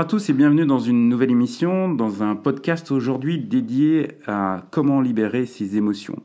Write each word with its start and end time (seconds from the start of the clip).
À 0.00 0.06
tous 0.06 0.30
et 0.30 0.32
bienvenue 0.32 0.64
dans 0.64 0.78
une 0.78 1.10
nouvelle 1.10 1.30
émission, 1.30 1.92
dans 1.92 2.22
un 2.22 2.34
podcast 2.34 2.90
aujourd'hui 2.90 3.38
dédié 3.38 4.12
à 4.26 4.64
comment 4.70 5.02
libérer 5.02 5.44
ses 5.44 5.76
émotions. 5.76 6.22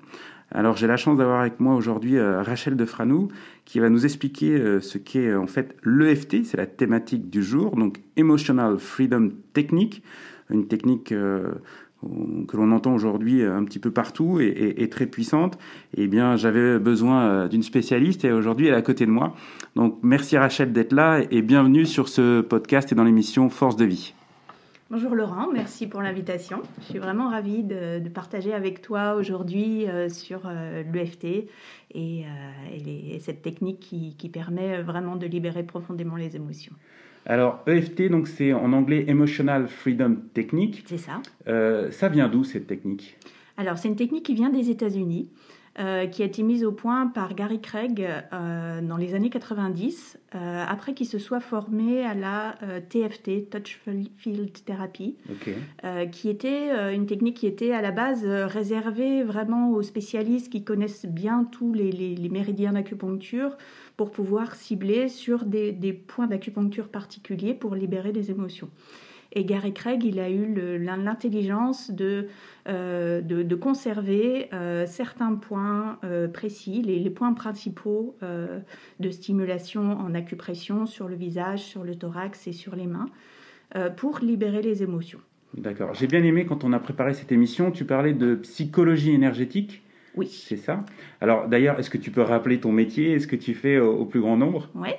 Alors 0.50 0.78
j'ai 0.78 0.88
la 0.88 0.96
chance 0.96 1.18
d'avoir 1.18 1.42
avec 1.42 1.60
moi 1.60 1.76
aujourd'hui 1.76 2.16
euh, 2.16 2.42
Rachel 2.42 2.78
Defranou 2.78 3.28
qui 3.66 3.82
va 3.82 3.90
nous 3.90 4.06
expliquer 4.06 4.52
euh, 4.52 4.80
ce 4.80 4.98
qu'est 4.98 5.28
euh, 5.28 5.42
en 5.42 5.48
fait 5.48 5.76
l'EFT, 5.84 6.46
c'est 6.46 6.56
la 6.56 6.68
thématique 6.68 7.30
du 7.30 7.44
jour, 7.44 7.76
donc 7.76 8.00
Emotional 8.16 8.80
Freedom 8.80 9.32
Technique, 9.52 10.04
une 10.50 10.70
technique 10.70 11.14
que 12.48 12.58
l'on 12.58 12.72
entend 12.72 12.94
aujourd'hui 12.94 13.44
un 13.44 13.64
petit 13.64 13.80
peu 13.80 13.92
partout 13.92 14.40
et, 14.40 14.88
très 14.90 15.06
puissante, 15.06 15.58
eh 15.96 16.08
bien, 16.08 16.36
j'avais 16.36 16.80
besoin 16.80 17.24
euh, 17.24 17.48
d'une 17.48 17.64
spécialiste 17.64 18.26
et 18.26 18.32
aujourd'hui 18.32 18.68
elle 18.68 18.74
est 18.74 18.78
à 18.78 18.82
côté 18.82 19.06
de 19.06 19.12
moi. 19.12 19.36
Donc, 19.76 19.98
merci 20.04 20.38
Rachel 20.38 20.72
d'être 20.72 20.94
là 20.94 21.22
et 21.32 21.42
bienvenue 21.42 21.86
sur 21.86 22.08
ce 22.08 22.42
podcast 22.42 22.92
et 22.92 22.96
dans 22.96 23.04
l'émission 23.04 23.50
Force 23.50 23.76
de 23.76 23.86
vie. 23.86 24.14
Bonjour 24.92 25.16
Laurent, 25.16 25.48
merci 25.52 25.88
pour 25.88 26.02
l'invitation. 26.02 26.62
Je 26.82 26.86
suis 26.86 27.00
vraiment 27.00 27.30
ravie 27.30 27.64
de, 27.64 28.08
partager 28.10 28.54
avec 28.54 28.82
toi 28.82 29.16
aujourd'hui 29.16 29.88
euh, 29.88 30.10
sur 30.10 30.44
euh, 30.46 30.84
l'EFT 30.94 31.50
et, 31.96 32.26
cette 33.20 33.42
technique 33.42 33.80
qui 33.80 34.30
permet 34.30 34.82
vraiment 34.84 35.16
de 35.16 35.26
libérer 35.26 35.64
profondément 35.64 36.16
les 36.16 36.36
émotions. 36.36 36.74
Alors, 37.26 37.64
EFT, 37.68 38.10
donc 38.10 38.28
c'est 38.28 38.54
en 38.54 38.72
anglais 38.72 39.06
Emotional 39.08 39.68
Freedom 39.68 40.16
Technique. 40.34 40.84
C'est 40.86 41.00
ça. 41.00 41.22
Euh, 41.48 41.90
ça 41.90 42.08
vient 42.08 42.30
d'où 42.30 42.44
cette 42.44 42.68
technique? 42.68 43.18
Alors, 43.58 43.78
c'est 43.78 43.88
une 43.88 43.96
technique 43.96 44.26
qui 44.26 44.36
vient 44.36 44.50
des 44.50 44.70
États-Unis. 44.70 45.30
Euh, 45.78 46.08
qui 46.08 46.24
a 46.24 46.26
été 46.26 46.42
mise 46.42 46.64
au 46.64 46.72
point 46.72 47.08
par 47.08 47.36
Gary 47.36 47.60
Craig 47.60 48.08
euh, 48.32 48.82
dans 48.82 48.96
les 48.96 49.14
années 49.14 49.30
90, 49.30 50.18
après 50.32 50.94
qu'il 50.94 51.08
se 51.08 51.18
soit 51.18 51.40
formé 51.40 52.06
à 52.06 52.14
la 52.14 52.56
TFT, 52.90 53.50
Touch 53.50 53.80
Field 54.18 54.52
Therapy, 54.66 55.16
qui 56.12 56.30
était 56.30 56.94
une 56.94 57.06
technique 57.06 57.38
qui 57.38 57.48
était 57.48 57.72
à 57.72 57.82
la 57.82 57.92
base 57.92 58.26
réservée 58.26 59.24
vraiment 59.24 59.72
aux 59.72 59.82
spécialistes 59.82 60.52
qui 60.52 60.66
connaissent 60.66 61.06
bien 61.06 61.46
tous 61.46 61.72
les, 61.72 61.90
les 61.92 62.30
méridiens 62.30 62.74
d'acupuncture, 62.74 63.56
pour 63.98 64.12
pouvoir 64.12 64.56
cibler 64.56 65.08
sur 65.08 65.46
des, 65.46 65.94
points 65.94 66.28
d'acupuncture 66.28 66.90
particuliers 66.90 67.54
pour 67.54 67.76
libérer 67.76 68.12
des 68.12 68.32
émotions. 68.32 68.70
Et 69.38 69.44
Gary 69.44 69.74
Craig, 69.74 70.02
il 70.06 70.22
a 70.22 70.30
eu 70.30 70.80
l'intelligence 70.80 71.92
de, 71.92 72.30
euh, 72.70 73.20
de, 73.20 73.56
conserver 73.56 74.48
euh, 74.54 74.86
certains 74.86 75.36
points 75.36 76.00
euh, 76.06 76.30
précis, 76.30 76.82
les, 76.82 77.10
points 77.10 77.34
principaux 77.34 78.16
de 78.22 79.10
stimulation 79.10 80.00
en 80.00 80.16
acupression 80.16 80.86
sur 80.86 81.10
le 81.10 81.16
visage, 81.16 81.60
sur 81.60 81.84
le 81.84 81.96
thorax 81.96 82.48
et 82.48 82.54
sur 82.54 82.76
les 82.76 82.88
mains, 82.88 83.08
pour 83.98 84.20
libérer 84.20 84.62
les 84.62 84.84
émotions. 84.84 85.20
D'accord. 85.54 85.94
J'ai 85.94 86.08
bien 86.08 86.24
aimé 86.24 86.46
quand 86.46 86.64
on 86.64 86.72
a 86.72 86.80
préparé 86.80 87.14
cette 87.14 87.32
émission, 87.32 87.72
tu 87.72 87.84
parlais 87.84 88.14
de 88.14 88.36
psychologie 88.36 89.12
énergétique. 89.12 89.82
Oui. 90.16 90.28
C'est 90.28 90.58
ça? 90.58 90.86
Alors 91.20 91.48
d'ailleurs, 91.50 91.78
est-ce 91.78 91.90
que 91.90 91.98
tu 91.98 92.10
peux 92.10 92.22
rappeler 92.22 92.60
ton 92.60 92.72
métier? 92.72 93.14
Est 93.14 93.20
ce 93.20 93.28
que 93.28 93.36
tu 93.36 93.54
fais 93.54 93.80
au, 93.80 94.06
plus 94.06 94.22
grand 94.22 94.38
nombre? 94.38 94.70
Oui. 94.76 94.90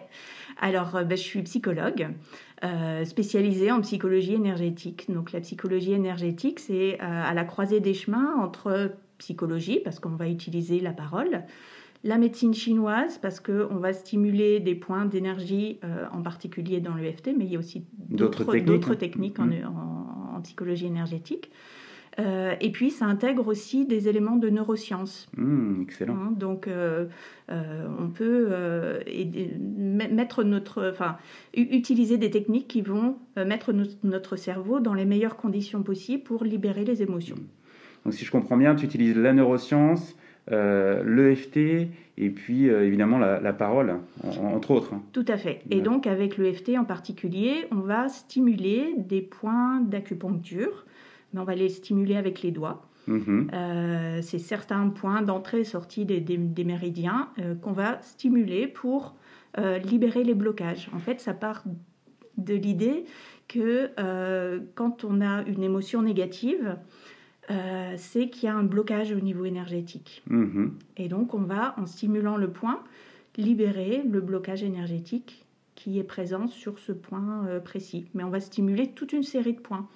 Alors, 0.61 0.93
ben, 1.05 1.17
je 1.17 1.23
suis 1.23 1.43
psychologue. 1.43 2.09
Euh, 2.65 3.05
spécialisée 3.05 3.71
en 3.71 3.83
psychologie 3.83 4.33
énergétique. 4.33 5.11
Donc 5.11 5.33
la 5.33 5.41
psychologie 5.41 5.93
énergétique, 5.93 6.59
c'est 6.59 6.95
euh, 6.95 6.99
à 7.01 7.35
la 7.35 7.45
croisée 7.45 7.81
des 7.81 7.93
chemins 7.93 8.35
entre 8.41 8.93
psychologie, 9.19 9.81
parce 9.85 10.01
qu'on 10.01 10.17
va 10.17 10.27
utiliser 10.27 10.81
la 10.81 10.93
parole, 10.93 11.43
la 12.03 12.17
médecine 12.17 12.55
chinoise, 12.55 13.19
parce 13.19 13.41
qu'on 13.41 13.77
va 13.77 13.93
stimuler 13.93 14.61
des 14.61 14.75
points 14.75 15.05
d'énergie, 15.05 15.79
en 16.13 16.23
particulier 16.23 16.81
dans 16.81 16.95
l'EFT, 16.95 17.31
mais 17.37 17.45
il 17.45 17.53
y 17.53 17.57
a 17.57 17.59
aussi 17.59 17.85
d'autres 17.97 18.95
techniques, 18.95 19.39
hein. 19.39 19.47
mm. 19.47 20.37
en, 20.37 20.41
psychologie 20.43 20.87
énergétique. 20.87 21.51
Euh, 22.19 22.55
et 22.61 22.71
puis, 22.71 22.91
ça 22.91 23.07
intègre 23.07 23.47
aussi 23.49 23.85
des 23.85 24.09
éléments 24.09 24.37
de 24.37 24.49
neurosciences. 24.49 25.29
Mmh, 25.37 25.83
excellent. 25.83 26.15
Hein, 26.15 26.33
donc, 26.33 26.67
euh, 26.67 27.07
euh, 27.51 27.87
on 27.99 28.09
peut 28.09 28.49
mettre 30.11 30.45
notre, 30.45 30.91
enfin, 30.91 31.17
utiliser 31.55 32.19
des 32.19 32.31
techniques 32.31 32.69
qui 32.69 32.83
vont 32.83 33.17
mettre 33.37 33.73
notre 34.03 34.37
cerveau 34.37 34.81
dans 34.81 34.95
les 34.95 35.05
meilleures 35.05 35.37
conditions 35.37 35.83
possibles 35.83 36.23
pour 36.23 36.45
libérer 36.45 36.85
les 36.85 37.03
émotions. 37.03 37.37
Donc, 38.05 38.15
si 38.15 38.25
je 38.25 38.31
comprends 38.31 38.57
bien, 38.57 38.75
tu 38.75 38.85
utilises 38.85 39.17
la 39.17 39.33
neuroscience, 39.33 40.17
l'EFT 40.51 41.89
et 42.19 42.31
puis 42.31 42.67
évidemment 42.67 43.19
la, 43.19 43.53
parole, 43.53 43.97
entre 44.25 44.71
autres. 44.71 44.95
Tout 45.13 45.25
à 45.29 45.37
fait. 45.37 45.61
Et 45.71 45.81
donc, 45.81 46.07
avec 46.07 46.39
l'EFT 46.39 46.79
en 46.79 46.85
particulier, 46.85 47.67
on 47.73 47.81
va 47.81 48.09
stimuler 48.09 48.95
des 48.97 49.21
points 49.21 49.81
d'acupuncture 49.81 50.87
on 51.35 51.45
va 51.45 51.55
les 51.55 51.69
stimuler 51.69 52.17
avec 52.17 52.43
les 52.43 52.51
doigts. 52.51 52.87
Mhm. 53.07 53.51
Euh, 53.53 54.19
c'est 54.23 54.39
certains 54.39 54.89
points 54.89 55.23
d'entrée 55.23 55.61
et 55.61 55.65
sortie 55.65 56.05
des, 56.05 56.65
méridiens 56.65 57.29
euh, 57.39 57.55
qu'on 57.55 57.73
va 57.73 58.01
stimuler 58.03 58.67
pour 58.67 59.15
euh, 59.59 59.79
libérer 59.79 60.25
les 60.25 60.35
blocages. 60.35 60.91
En 60.93 60.99
fait, 60.99 61.21
ça 61.21 61.35
part 61.35 61.65
de 62.37 62.55
l'idée 62.55 63.05
que 63.49 63.91
quand 64.75 65.05
on 65.05 65.21
a 65.21 65.43
une 65.43 65.63
émotion 65.63 66.03
négative, 66.03 66.77
c'est 67.97 68.29
qu'il 68.29 68.45
y 68.45 68.49
a 68.49 68.57
un 68.57 68.65
blocage 68.65 69.13
au 69.13 69.21
niveau 69.21 69.45
énergétique. 69.45 70.25
Mhm. 70.29 70.75
Et 70.97 71.09
donc, 71.09 71.33
on 71.33 71.43
va, 71.43 71.77
en 71.79 71.87
stimulant 71.87 72.37
le 72.37 72.51
point, 72.51 72.83
libérer 73.37 74.03
le 74.03 74.21
blocage 74.21 74.65
énergétique 74.65 75.47
qui 75.77 76.01
est 76.01 76.05
présent 76.05 76.49
sur 76.49 76.81
ce 76.81 76.91
point 76.91 77.47
précis. 77.65 78.09
Mais 78.15 78.25
on 78.25 78.31
va 78.31 78.41
stimuler 78.41 78.89
toute 78.89 79.13
une 79.13 79.23
série 79.23 79.55
de 79.55 79.61
points 79.61 79.89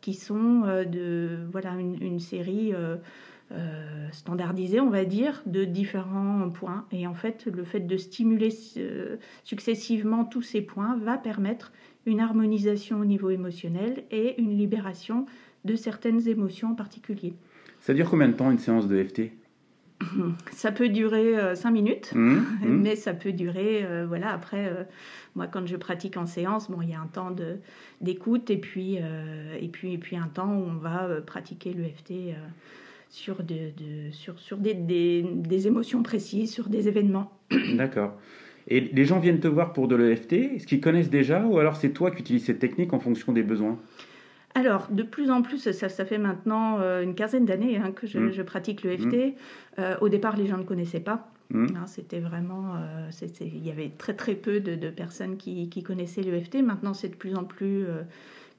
qui 0.00 0.14
sont 0.14 0.62
euh, 0.64 0.84
de 0.84 1.38
voilà 1.52 1.74
une, 1.74 2.20
série 2.20 2.72
euh, 2.74 2.96
euh, 3.52 4.08
standardisée, 4.12 4.80
on 4.80 4.90
va 4.90 5.04
dire, 5.04 5.42
de 5.46 5.64
différents 5.64 6.50
points. 6.50 6.86
Et 6.92 7.06
en 7.06 7.14
fait, 7.14 7.46
le 7.46 7.64
fait 7.64 7.80
de 7.80 7.96
stimuler 7.96 8.50
successivement 9.44 10.24
tous 10.24 10.42
ces 10.42 10.62
points 10.62 10.96
va 10.98 11.18
permettre 11.18 11.72
une 12.06 12.20
harmonisation 12.20 13.00
au 13.00 13.04
niveau 13.04 13.30
émotionnel 13.30 14.04
et 14.10 14.40
une 14.40 14.56
libération 14.56 15.26
de 15.64 15.76
certaines 15.76 16.26
émotions 16.28 16.70
en 16.70 16.74
particulier. 16.74 17.34
Ça 17.80 17.92
dure 17.92 18.08
combien 18.08 18.28
de 18.28 18.34
temps 18.34 18.50
une 18.50 18.58
séance 18.58 18.88
de 18.88 19.02
FT 19.02 19.32
ça 20.52 20.72
peut 20.72 20.88
durer 20.88 21.54
5 21.54 21.70
minutes, 21.70 22.12
mmh, 22.14 22.30
mmh. 22.30 22.42
mais 22.62 22.96
ça 22.96 23.14
peut 23.14 23.32
durer, 23.32 23.86
voilà, 24.06 24.32
après, 24.32 24.72
moi, 25.36 25.46
quand 25.46 25.66
je 25.66 25.76
pratique 25.76 26.16
en 26.16 26.26
séance, 26.26 26.70
bon, 26.70 26.82
il 26.82 26.90
y 26.90 26.94
a 26.94 27.00
un 27.00 27.06
temps 27.06 27.34
d'écoute 28.00 28.50
et, 28.50 28.56
puis, 28.56 28.98
euh, 29.00 29.56
et, 29.60 29.68
puis, 29.68 29.94
et 29.94 29.98
puis 29.98 30.16
un 30.16 30.26
temps 30.26 30.52
où 30.52 30.64
on 30.68 30.74
va 30.74 31.04
euh, 31.04 31.20
pratiquer 31.20 31.72
l'EFT 31.72 32.10
euh, 32.10 32.32
sur, 33.08 33.42
de, 33.42 33.70
sur, 34.10 34.38
sur 34.40 34.56
des, 34.56 34.74
des, 34.74 35.66
émotions 35.66 36.02
précises, 36.02 36.52
sur 36.52 36.68
des 36.68 36.88
événements. 36.88 37.32
D'accord. 37.76 38.18
Et 38.66 38.80
les 38.80 39.04
gens 39.04 39.20
viennent 39.20 39.40
te 39.40 39.48
voir 39.48 39.72
pour 39.72 39.88
de 39.88 39.96
l'EFT 39.96 40.32
Est-ce 40.32 40.66
qu'ils 40.66 40.80
connaissent 40.80 41.10
déjà 41.10 41.44
ou 41.46 41.58
alors 41.58 41.76
c'est 41.76 41.90
toi 41.90 42.10
qui 42.10 42.20
utilises 42.20 42.44
cette 42.44 42.58
technique 42.58 42.92
en 42.92 43.00
fonction 43.00 43.32
des 43.32 43.42
besoins? 43.42 43.78
Alors, 44.56 44.88
de 44.90 45.04
plus 45.04 45.30
en 45.30 45.42
plus, 45.42 45.58
ça, 45.70 45.88
ça 45.88 46.04
fait 46.04 46.18
maintenant 46.18 46.80
une 47.00 47.14
quinzaine 47.14 47.44
d'années 47.44 47.76
hein, 47.76 47.92
que 47.92 48.08
je, 48.08 48.18
mmh. 48.18 48.32
je, 48.32 48.42
pratique 48.42 48.82
l'EFT. 48.82 49.36
Mmh. 49.78 49.82
au 50.00 50.08
départ, 50.08 50.36
les 50.36 50.48
gens 50.48 50.58
ne 50.58 50.64
connaissaient 50.64 50.98
pas. 50.98 51.30
Mmh. 51.50 51.66
Hein, 51.76 51.86
c'était 51.86 52.20
vraiment, 52.20 52.76
euh, 52.76 53.10
il 53.40 53.66
y 53.66 53.70
avait 53.70 53.90
très 53.98 54.14
très 54.14 54.34
peu 54.34 54.60
de, 54.60 54.90
personnes 54.90 55.36
qui, 55.36 55.68
connaissaient 55.82 56.22
l'EFT. 56.22 56.62
Maintenant, 56.62 56.94
c'est 56.94 57.08
de 57.08 57.16
plus 57.16 57.34
en 57.34 57.44
plus 57.44 57.84
euh, 57.84 58.02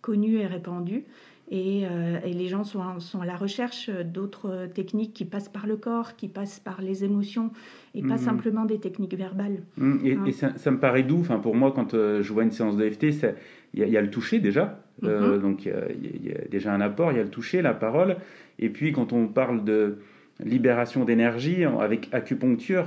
connu 0.01 0.37
et 0.37 0.45
répandu. 0.45 1.05
Et, 1.49 1.85
euh, 1.85 2.19
les 2.25 2.47
gens 2.47 2.63
sont, 2.63 2.99
sont, 2.99 3.21
à 3.21 3.25
la 3.25 3.35
recherche 3.35 3.89
d'autres 3.89 4.67
techniques 4.73 5.13
qui 5.13 5.25
passent 5.25 5.49
par 5.49 5.67
le 5.67 5.75
corps, 5.75 6.15
qui 6.15 6.27
passent 6.27 6.59
par 6.59 6.81
les 6.81 7.03
émotions, 7.03 7.51
et 7.93 8.01
pas 8.01 8.17
simplement 8.17 8.63
des 8.63 8.79
techniques 8.79 9.15
verbales. 9.15 9.63
Et, 10.03 10.15
hein. 10.15 10.53
ça, 10.55 10.71
me 10.71 10.79
paraît 10.79 11.03
doux. 11.03 11.19
Enfin, 11.19 11.39
pour 11.39 11.55
moi, 11.55 11.73
quand 11.73 11.91
je 11.91 12.33
vois 12.33 12.43
une 12.43 12.51
séance 12.51 12.77
d'EFT, 12.77 13.35
il 13.73 13.87
y, 13.87 13.97
a 13.97 14.01
le 14.01 14.09
toucher 14.09 14.39
déjà. 14.39 14.81
Donc, 15.01 15.65
il 15.65 16.25
y, 16.25 16.31
a 16.31 16.47
déjà 16.49 16.73
un 16.73 16.81
apport, 16.81 17.11
il 17.11 17.17
y 17.17 17.19
a 17.19 17.23
le 17.23 17.29
toucher, 17.29 17.61
la 17.61 17.73
parole. 17.73 18.17
Et 18.59 18.69
puis, 18.69 18.91
quand 18.91 19.13
on 19.13 19.27
parle 19.27 19.63
de 19.63 19.97
libération 20.43 21.05
d'énergie 21.05 21.63
avec 21.63 22.09
acupuncture, 22.11 22.85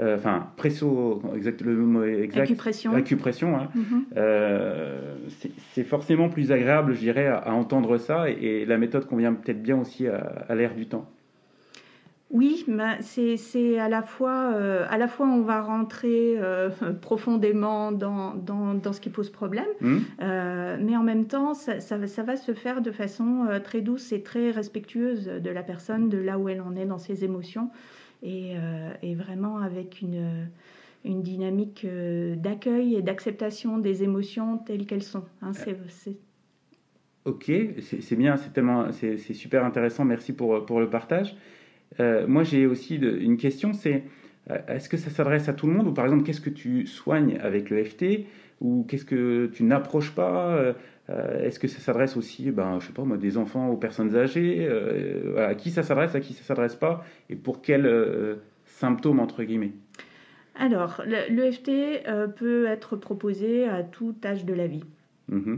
enfin 0.00 0.48
presso, 0.56 1.22
exact, 1.36 1.62
le 1.62 1.76
mot 1.76 2.04
exact, 2.04 2.44
acupression, 2.44 2.94
acupression 2.94 3.56
hein. 3.56 3.68
mm-hmm. 3.76 5.54
c'est 5.72 5.84
forcément 5.84 6.28
plus 6.28 6.50
agréable, 6.50 6.94
je 6.94 6.98
dirais, 7.00 7.28
à, 7.28 7.52
entendre 7.52 7.98
ça, 7.98 8.28
et, 8.28 8.64
la 8.66 8.76
méthode 8.76 9.06
convient 9.06 9.32
peut-être 9.32 9.62
bien 9.62 9.78
aussi 9.78 10.08
à, 10.08 10.16
à 10.48 10.54
l'ère 10.54 10.74
du 10.74 10.86
temps. 10.86 11.08
Oui, 12.34 12.66
c'est 13.00 13.78
à 13.78 13.88
la 13.88 14.02
fois 14.02 14.50
euh, 14.54 14.86
à 14.90 14.98
la 14.98 15.06
fois 15.06 15.24
on 15.24 15.42
va 15.42 15.62
rentrer 15.62 16.34
euh, 16.36 16.68
profondément 17.00 17.92
dans, 17.92 18.34
dans, 18.34 18.92
ce 18.92 19.00
qui 19.00 19.08
pose 19.08 19.30
problème, 19.30 19.68
mmh. 19.80 19.96
euh, 20.20 20.76
mais 20.80 20.96
en 20.96 21.04
même 21.04 21.26
temps 21.26 21.54
ça, 21.54 21.78
ça, 21.78 21.96
va 21.96 22.36
se 22.36 22.52
faire 22.52 22.82
de 22.82 22.90
façon 22.90 23.46
très 23.62 23.82
douce 23.82 24.12
et 24.12 24.20
très 24.22 24.50
respectueuse 24.50 25.26
de 25.26 25.50
la 25.50 25.62
personne, 25.62 26.08
de 26.08 26.18
là 26.18 26.36
où 26.36 26.48
elle 26.48 26.60
en 26.60 26.74
est 26.74 26.86
dans 26.86 26.98
ses 26.98 27.24
émotions, 27.24 27.70
et, 28.24 28.54
et 29.02 29.14
vraiment 29.14 29.58
avec 29.58 30.02
une, 30.02 30.48
une 31.04 31.22
dynamique 31.22 31.86
d'accueil 32.36 32.96
et 32.96 33.02
d'acceptation 33.02 33.78
des 33.78 34.02
émotions 34.02 34.58
telles 34.58 34.86
qu'elles 34.86 35.04
sont. 35.04 35.24
Hein, 35.40 35.52
c'est 35.52 36.16
Ok, 37.26 37.52
c'est 37.80 38.16
bien, 38.16 38.36
c'est 38.36 38.52
tellement 38.52 38.90
c'est 38.90 39.16
super 39.18 39.64
intéressant. 39.64 40.04
Merci 40.04 40.32
pour, 40.32 40.66
pour 40.66 40.80
le 40.80 40.90
partage. 40.90 41.36
Euh, 42.00 42.26
moi, 42.26 42.42
j'ai 42.42 42.66
aussi 42.66 42.96
une 42.96 43.36
question, 43.36 43.72
c'est 43.72 44.04
euh, 44.50 44.58
est-ce 44.68 44.88
que 44.88 44.96
ça 44.96 45.10
s'adresse 45.10 45.48
à 45.48 45.52
tout 45.52 45.66
le 45.66 45.72
monde 45.72 45.86
ou 45.88 45.92
par 45.92 46.04
exemple, 46.04 46.24
qu'est-ce 46.24 46.40
que 46.40 46.50
tu 46.50 46.86
soignes 46.86 47.38
avec 47.40 47.70
le 47.70 47.82
FT 47.82 48.26
ou 48.60 48.84
qu'est-ce 48.88 49.04
que 49.04 49.46
tu 49.46 49.64
n'approches 49.64 50.14
pas 50.14 50.54
euh, 50.56 50.72
Est-ce 51.42 51.58
que 51.58 51.68
ça 51.68 51.80
s'adresse 51.80 52.16
aussi, 52.16 52.50
ben, 52.50 52.78
je 52.80 52.86
sais 52.86 52.92
pas 52.92 53.04
moi, 53.04 53.16
des 53.16 53.36
enfants 53.36 53.68
aux 53.68 53.76
personnes 53.76 54.16
âgées 54.16 54.68
À 55.36 55.54
qui 55.54 55.70
ça 55.70 55.82
s'adresse, 55.82 56.14
à 56.14 56.20
qui 56.20 56.32
ça 56.32 56.42
s'adresse 56.42 56.76
pas 56.76 57.04
Et 57.30 57.36
pour 57.36 57.62
quels 57.62 58.38
symptômes 58.64 59.20
entre 59.20 59.42
guillemets? 59.42 59.72
Alors, 60.56 61.02
l'EFT 61.06 61.70
peut 62.36 62.66
être 62.66 62.96
proposé 62.96 63.68
à 63.68 63.82
tout 63.82 64.14
âge 64.24 64.44
de 64.44 64.54
la 64.54 64.66
vie. 64.66 64.84
Mmh 65.28 65.56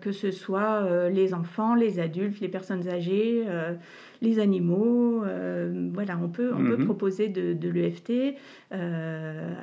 que 0.00 0.12
ce 0.12 0.30
soit 0.30 1.08
les 1.10 1.32
enfants, 1.32 1.74
les 1.74 2.00
adultes, 2.00 2.40
les 2.40 2.48
personnes 2.48 2.88
âgées, 2.88 3.44
les 4.24 4.40
animaux. 4.40 5.22
Euh, 5.24 5.90
voilà, 5.92 6.18
on 6.20 6.28
peut, 6.28 6.52
on 6.52 6.64
peut 6.64 6.76
mhm. 6.76 6.84
proposer 6.84 7.28
de, 7.28 7.68
l'EFT 7.68 8.36
euh, 8.72 9.54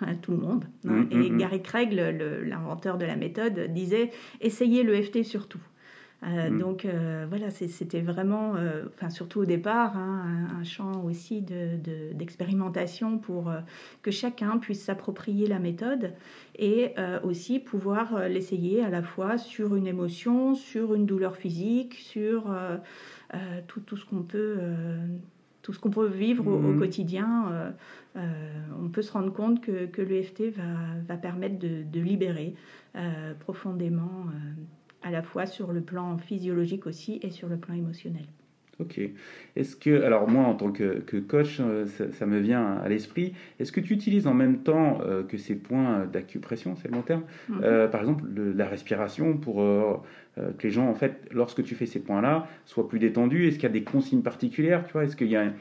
à, 0.00 0.14
tout 0.22 0.32
le 0.32 0.38
monde. 0.38 0.64
Hein. 0.86 1.06
Mhm, 1.06 1.08
Et 1.10 1.30
mhm. 1.30 1.38
Gary 1.38 1.62
Craig, 1.62 1.92
l'inventeur 1.92 2.98
de 2.98 3.04
la 3.04 3.16
méthode, 3.16 3.72
disait 3.72 4.10
essayez 4.40 4.82
l'EFT 4.82 5.22
surtout. 5.22 5.60
Euh, 6.24 6.50
donc 6.50 6.84
voilà, 7.28 7.50
c'était 7.50 8.00
vraiment, 8.00 8.54
enfin 8.88 9.08
surtout 9.08 9.40
au 9.40 9.44
départ, 9.44 9.96
hein, 9.96 10.48
un, 10.58 10.64
champ 10.64 11.04
aussi 11.04 11.42
d'expérimentation 11.42 13.12
de, 13.12 13.18
pour 13.18 13.52
que 14.02 14.10
chacun 14.10 14.58
puisse 14.58 14.82
s'approprier 14.82 15.46
la 15.46 15.60
méthode 15.60 16.12
et 16.58 16.94
aussi 17.22 17.60
pouvoir 17.60 18.28
l'essayer 18.28 18.82
à 18.82 18.90
la 18.90 19.02
fois 19.02 19.38
sur 19.38 19.76
une 19.76 19.86
émotion, 19.86 20.56
sur 20.56 20.94
une 20.94 21.06
douleur 21.06 21.36
physique, 21.36 21.94
sur 21.94 22.52
euh, 23.34 23.60
tout, 23.66 23.80
tout, 23.80 23.98
ce 23.98 24.06
qu'on 24.06 24.22
peut 24.22 24.56
euh, 24.58 25.06
tout 25.60 25.74
ce 25.74 25.78
qu'on 25.78 25.90
peut 25.90 26.06
vivre 26.06 26.46
au, 26.46 26.58
mhm. 26.58 26.78
quotidien, 26.78 27.74
euh, 28.16 28.20
on 28.82 28.88
peut 28.88 29.02
se 29.02 29.12
rendre 29.12 29.30
compte 29.34 29.60
que, 29.60 29.84
que 29.84 30.00
l'EFT 30.00 30.44
va, 30.56 30.62
va, 31.06 31.16
permettre 31.18 31.58
de, 31.58 31.82
de 31.82 32.00
libérer 32.00 32.54
profondément, 33.40 34.24
à 35.02 35.10
la 35.10 35.22
fois 35.22 35.46
sur 35.46 35.72
le 35.72 35.80
plan 35.80 36.18
physiologique 36.18 36.86
aussi 36.86 37.18
et 37.22 37.30
sur 37.30 37.48
le 37.48 37.56
plan 37.56 37.74
émotionnel. 37.74 38.26
Ok. 38.80 39.00
Est-ce 39.56 39.74
que, 39.74 40.02
alors 40.04 40.28
moi 40.28 40.44
en 40.44 40.54
tant 40.54 40.70
que, 40.70 41.00
que 41.00 41.16
coach, 41.16 41.60
ça, 42.12 42.26
me 42.26 42.38
vient 42.38 42.76
à 42.76 42.88
l'esprit, 42.88 43.34
est-ce 43.58 43.72
que 43.72 43.80
tu 43.80 43.92
utilises 43.92 44.28
en 44.28 44.34
même 44.34 44.58
temps 44.62 45.00
que 45.28 45.36
ces 45.36 45.56
points 45.56 46.06
d'acupression, 46.06 46.76
c'est 46.76 46.86
le 46.86 46.94
bon 46.94 47.02
terme, 47.02 47.24
mhm. 47.48 47.88
par 47.90 48.00
exemple 48.02 48.22
la 48.36 48.68
respiration 48.68 49.36
pour 49.36 49.64
euh, 50.38 50.50
que 50.58 50.66
les 50.66 50.72
gens, 50.72 50.88
en 50.88 50.94
fait, 50.94 51.28
lorsque 51.32 51.62
tu 51.62 51.74
fais 51.74 51.86
ces 51.86 52.00
points-là, 52.00 52.46
soient 52.64 52.88
plus 52.88 52.98
détendus? 52.98 53.48
Est-ce 53.48 53.56
qu'il 53.56 53.64
y 53.64 53.66
a 53.66 53.70
des 53.70 53.84
consignes 53.84 54.22
particulières 54.22 54.84
tu 54.86 54.92
vois? 54.92 55.04
Est-ce 55.04 55.16
qu'il 55.16 55.28
y 55.28 55.36
a 55.36 55.52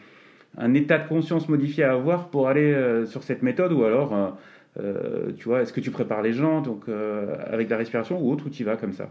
un, 0.57 0.73
état 0.73 0.97
de 0.97 1.07
conscience 1.07 1.49
modifié 1.49 1.83
à 1.83 1.93
avoir 1.93 2.29
pour 2.29 2.47
aller 2.47 2.73
euh, 2.73 3.05
sur 3.05 3.23
cette 3.23 3.41
méthode? 3.41 3.71
Ou 3.71 3.83
alors, 3.83 4.37
euh, 4.79 5.31
tu 5.37 5.45
vois, 5.45 5.61
est-ce 5.61 5.73
que 5.73 5.81
tu 5.81 5.91
prépares 5.91 6.21
les 6.21 6.33
gens 6.33 6.61
donc, 6.61 6.85
avec 6.89 7.69
la 7.69 7.77
respiration 7.77 8.19
ou 8.21 8.31
autre, 8.31 8.47
ou 8.47 8.49
tu 8.49 8.63
y 8.63 8.65
vas 8.65 8.77
comme 8.77 8.93
ça 8.93 9.09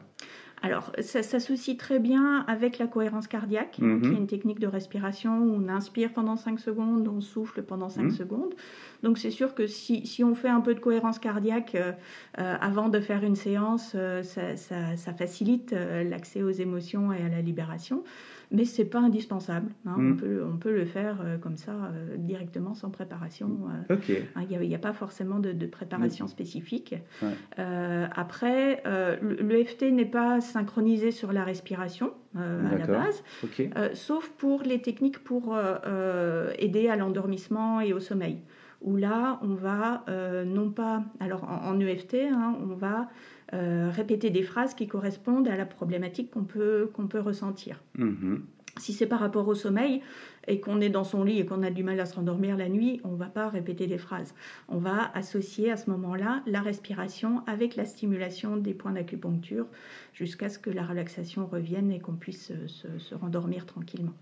alors, 0.62 0.90
ça 1.00 1.22
s'associe 1.22 1.76
très 1.76 1.98
bien 1.98 2.44
avec 2.48 2.78
la 2.78 2.86
cohérence 2.86 3.26
cardiaque, 3.26 3.78
mhm. 3.78 4.00
qui 4.00 4.08
est 4.08 4.18
une 4.18 4.26
technique 4.26 4.58
de 4.58 4.66
respiration 4.66 5.38
où 5.38 5.54
on 5.54 5.68
inspire 5.68 6.12
pendant 6.12 6.36
5 6.36 6.58
secondes, 6.58 7.06
on 7.08 7.20
souffle 7.20 7.62
pendant 7.62 7.88
5 7.88 8.04
mhm. 8.04 8.10
secondes. 8.10 8.54
Donc, 9.02 9.18
c'est 9.18 9.30
sûr 9.30 9.54
que 9.54 9.66
si, 9.66 10.06
si, 10.06 10.24
on 10.24 10.34
fait 10.34 10.48
un 10.48 10.60
peu 10.60 10.74
de 10.74 10.80
cohérence 10.80 11.18
cardiaque 11.18 11.74
euh, 11.74 11.92
euh, 12.38 12.56
avant 12.60 12.88
de 12.88 13.00
faire 13.00 13.22
une 13.22 13.36
séance, 13.36 13.92
euh, 13.94 14.22
ça, 14.22 14.56
ça, 14.56 15.12
facilite 15.12 15.72
l'accès 15.72 16.42
aux 16.42 16.50
émotions 16.50 17.12
et 17.12 17.22
à 17.22 17.28
la 17.28 17.40
libération 17.40 18.02
mais 18.50 18.64
c'est 18.64 18.84
pas 18.84 19.00
indispensable. 19.00 19.70
Hein. 19.86 19.94
On, 19.96 20.02
mm. 20.02 20.16
peut, 20.16 20.44
on 20.44 20.56
peut 20.56 20.72
le 20.72 20.84
faire 20.84 21.18
euh, 21.24 21.38
comme 21.38 21.56
ça 21.56 21.72
euh, 21.72 22.16
directement 22.16 22.74
sans 22.74 22.90
préparation. 22.90 23.58
Euh. 23.90 23.96
Hein, 24.36 24.42
il 24.48 24.58
n'y 24.60 24.74
a, 24.74 24.78
pas 24.78 24.92
forcément 24.92 25.38
de, 25.38 25.66
préparation 25.66 26.26
mm. 26.26 26.28
spécifique. 26.28 26.94
après, 27.56 28.82
l'EFT 29.40 29.92
n'est 29.92 30.04
pas 30.04 30.40
synchronisé 30.40 31.10
sur 31.10 31.32
la 31.32 31.44
respiration 31.44 32.12
à 32.36 32.76
la 32.76 32.86
base, 32.86 33.22
sauf 33.94 34.28
pour 34.30 34.62
les 34.62 34.80
techniques 34.80 35.18
pour 35.18 35.56
aider 36.58 36.88
à 36.88 36.96
l'endormissement 36.96 37.80
et 37.80 37.92
au 37.92 38.00
sommeil. 38.00 38.38
Où 38.86 38.96
là, 38.96 39.38
on 39.42 39.54
va 39.54 40.04
non 40.46 40.70
pas, 40.70 41.04
alors 41.20 41.44
en, 41.44 41.78
EFT, 41.80 42.14
hein, 42.32 42.56
on 42.62 42.74
va 42.74 43.08
euh, 43.54 43.90
répéter 43.92 44.30
des 44.30 44.42
phrases 44.42 44.74
qui 44.74 44.88
correspondent 44.88 45.46
à 45.46 45.56
la 45.56 45.66
problématique 45.66 46.32
qu'on 46.32 46.42
peut, 46.42 46.90
qu'on 46.92 47.06
peut 47.06 47.20
ressentir. 47.20 47.80
Mhm. 47.96 48.42
Si 48.78 48.92
c'est 48.92 49.06
par 49.06 49.20
rapport 49.20 49.46
au 49.46 49.54
sommeil 49.54 50.02
et 50.48 50.58
qu'on 50.58 50.80
est 50.80 50.88
dans 50.88 51.04
son 51.04 51.22
lit 51.22 51.38
et 51.38 51.46
qu'on 51.46 51.62
a 51.62 51.70
du 51.70 51.84
mal 51.84 52.00
à 52.00 52.06
se 52.06 52.16
rendormir 52.16 52.56
la 52.56 52.68
nuit, 52.68 53.00
on 53.04 53.12
ne 53.12 53.16
va 53.16 53.26
pas 53.26 53.48
répéter 53.48 53.86
des 53.86 53.98
phrases. 53.98 54.34
On 54.68 54.78
va 54.78 55.12
associer 55.14 55.70
à 55.70 55.76
ce 55.76 55.88
moment-là 55.90 56.42
la 56.46 56.60
respiration 56.60 57.42
avec 57.46 57.76
la 57.76 57.84
stimulation 57.84 58.56
des 58.56 58.74
points 58.74 58.92
d'acupuncture 58.92 59.66
jusqu'à 60.12 60.48
ce 60.48 60.58
que 60.58 60.68
la 60.68 60.84
relaxation 60.84 61.46
revienne 61.46 61.92
et 61.92 62.00
qu'on 62.00 62.16
puisse 62.16 62.52
se, 62.66 63.14
rendormir 63.14 63.64
tranquillement. 63.64 64.14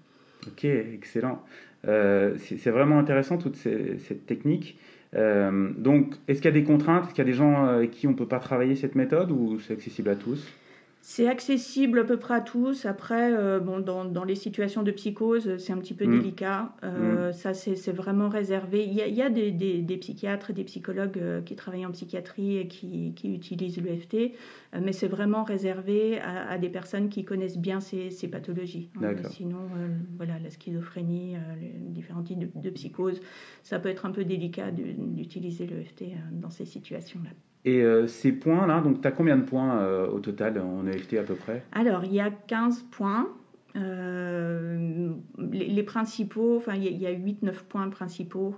Ok, 0.46 0.64
excellent. 0.64 1.42
Euh, 1.86 2.36
c'est 2.38 2.70
vraiment 2.70 2.98
intéressant 2.98 3.38
toute 3.38 3.56
cette 3.56 4.26
technique. 4.26 4.78
Euh, 5.14 5.70
donc, 5.76 6.14
est-ce 6.28 6.40
qu'il 6.40 6.50
y 6.50 6.54
a 6.54 6.60
des 6.60 6.64
contraintes? 6.64 7.04
Est-ce 7.04 7.14
qu'il 7.14 7.24
y 7.24 7.28
a 7.28 7.30
des 7.30 7.36
gens 7.36 7.66
avec 7.66 7.90
qui 7.90 8.06
on 8.06 8.10
ne 8.10 8.16
peut 8.16 8.28
pas 8.28 8.40
travailler 8.40 8.74
cette 8.74 8.94
méthode 8.94 9.30
ou 9.30 9.60
c'est 9.60 9.74
accessible 9.74 10.10
à 10.10 10.16
tous? 10.16 10.58
C'est 11.06 11.28
accessible 11.28 11.98
à 11.98 12.04
peu 12.04 12.16
près 12.16 12.36
à 12.36 12.40
tous. 12.40 12.86
Après, 12.86 13.30
euh, 13.30 13.60
bon, 13.60 13.78
dans, 13.78 14.06
dans, 14.06 14.24
les 14.24 14.34
situations 14.34 14.82
de 14.82 14.90
psychose, 14.90 15.58
c'est 15.58 15.74
un 15.74 15.76
petit 15.76 15.92
peu 15.92 16.06
mm. 16.06 16.18
délicat. 16.18 16.72
Euh, 16.82 17.28
mm. 17.28 17.32
Ça, 17.34 17.52
c'est 17.52 17.92
vraiment 17.92 18.30
réservé. 18.30 18.86
Il 18.86 18.94
y 18.94 19.02
a, 19.02 19.06
il 19.06 19.14
y 19.14 19.20
a 19.20 19.28
des, 19.28 19.50
des, 19.50 19.82
des, 19.82 19.96
psychiatres 19.98 20.48
et 20.48 20.52
des 20.54 20.64
psychologues 20.64 21.18
euh, 21.18 21.42
qui 21.42 21.56
travaillent 21.56 21.84
en 21.84 21.90
psychiatrie 21.90 22.56
et 22.56 22.68
qui, 22.68 23.12
qui 23.14 23.34
utilisent 23.34 23.82
l'EFT, 23.82 24.32
mais 24.80 24.92
c'est 24.92 25.06
vraiment 25.06 25.44
réservé 25.44 26.20
à, 26.20 26.56
des 26.56 26.70
personnes 26.70 27.10
qui 27.10 27.22
connaissent 27.22 27.58
bien 27.58 27.80
ces, 27.80 28.10
ces 28.10 28.28
pathologies. 28.28 28.88
Hein. 29.02 29.12
Sinon, 29.28 29.68
voilà, 30.16 30.38
la 30.38 30.48
schizophrénie, 30.48 31.36
les 31.60 31.90
différents 31.90 32.22
types 32.22 32.38
de, 32.38 32.48
de 32.58 32.70
psychose, 32.70 33.20
ça 33.62 33.78
peut 33.78 33.90
être 33.90 34.06
un 34.06 34.10
peu 34.10 34.24
délicat 34.24 34.70
d'utiliser 34.70 35.66
l'EFT 35.66 36.04
dans 36.32 36.50
ces 36.50 36.64
situations-là. 36.64 37.30
Et 37.64 37.82
euh, 37.82 38.06
ces 38.06 38.32
points-là, 38.32 38.80
donc 38.80 39.00
tu 39.00 39.08
as 39.08 39.10
combien 39.10 39.36
de 39.36 39.44
points 39.44 39.78
euh, 39.78 40.06
au 40.08 40.20
total 40.20 40.60
en 40.60 40.86
EFT 40.86 41.14
à 41.14 41.22
peu 41.22 41.34
près? 41.34 41.64
Alors, 41.72 42.04
il 42.04 42.12
y 42.12 42.20
a 42.20 42.30
15 42.30 42.84
points. 42.90 43.28
Euh, 43.76 45.10
les, 45.50 45.82
principaux, 45.82 46.58
enfin, 46.58 46.74
il 46.76 46.96
y 46.96 47.06
a, 47.06 47.12
8-9 47.12 47.64
points 47.68 47.88
principaux 47.88 48.54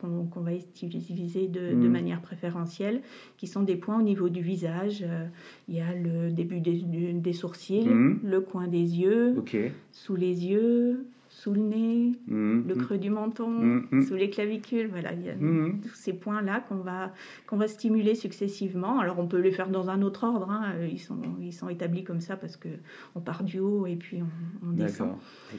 qu'on 0.00 0.40
va 0.40 0.52
utiliser 0.52 1.48
de, 1.48 1.70
de, 1.70 1.74
hmm. 1.74 1.90
manière 1.90 2.20
préférentielle, 2.20 3.00
qui 3.36 3.48
sont 3.48 3.62
des 3.62 3.74
points 3.74 3.98
au 3.98 4.02
niveau 4.02 4.28
du 4.28 4.42
visage. 4.42 5.04
Il 5.66 5.74
y 5.74 5.80
a 5.80 5.92
le 5.92 6.30
début 6.30 6.60
des, 6.60 6.84
des 7.14 7.32
sourcils, 7.32 7.88
hmm. 7.88 8.20
le 8.22 8.40
coin 8.40 8.68
des 8.68 9.00
yeux, 9.00 9.42
sous 9.90 10.14
les 10.14 10.46
yeux, 10.46 11.06
sous 11.40 11.54
le 11.54 11.60
nez, 11.62 12.12
mm-hmm. 12.28 12.68
le 12.68 12.74
creux 12.74 12.98
du 12.98 13.08
menton, 13.08 13.48
mm-hmm. 13.50 14.06
sous 14.06 14.14
les 14.14 14.28
clavicules. 14.28 14.88
Voilà, 14.88 15.14
il 15.14 15.24
y 15.24 15.30
a 15.30 15.34
mm-hmm. 15.34 15.80
tous 15.80 15.94
ces 15.94 16.12
points-là 16.12 16.60
qu'on 16.68 16.76
va, 16.76 17.14
qu'on 17.46 17.56
va 17.56 17.66
stimuler 17.66 18.14
successivement. 18.14 19.00
Alors, 19.00 19.18
on 19.18 19.26
peut 19.26 19.40
les 19.40 19.50
faire 19.50 19.70
dans 19.70 19.88
un 19.88 20.02
autre 20.02 20.24
ordre. 20.24 20.50
Hein. 20.50 20.74
Ils, 20.90 20.98
sont, 20.98 21.18
ils 21.40 21.54
sont 21.54 21.70
établis 21.70 22.04
comme 22.04 22.20
ça 22.20 22.36
parce 22.36 22.58
qu'on 22.58 23.20
part 23.20 23.42
du 23.42 23.58
haut 23.58 23.86
et 23.86 23.96
puis 23.96 24.20
on, 24.22 24.68
on 24.68 24.72
descend. 24.72 25.14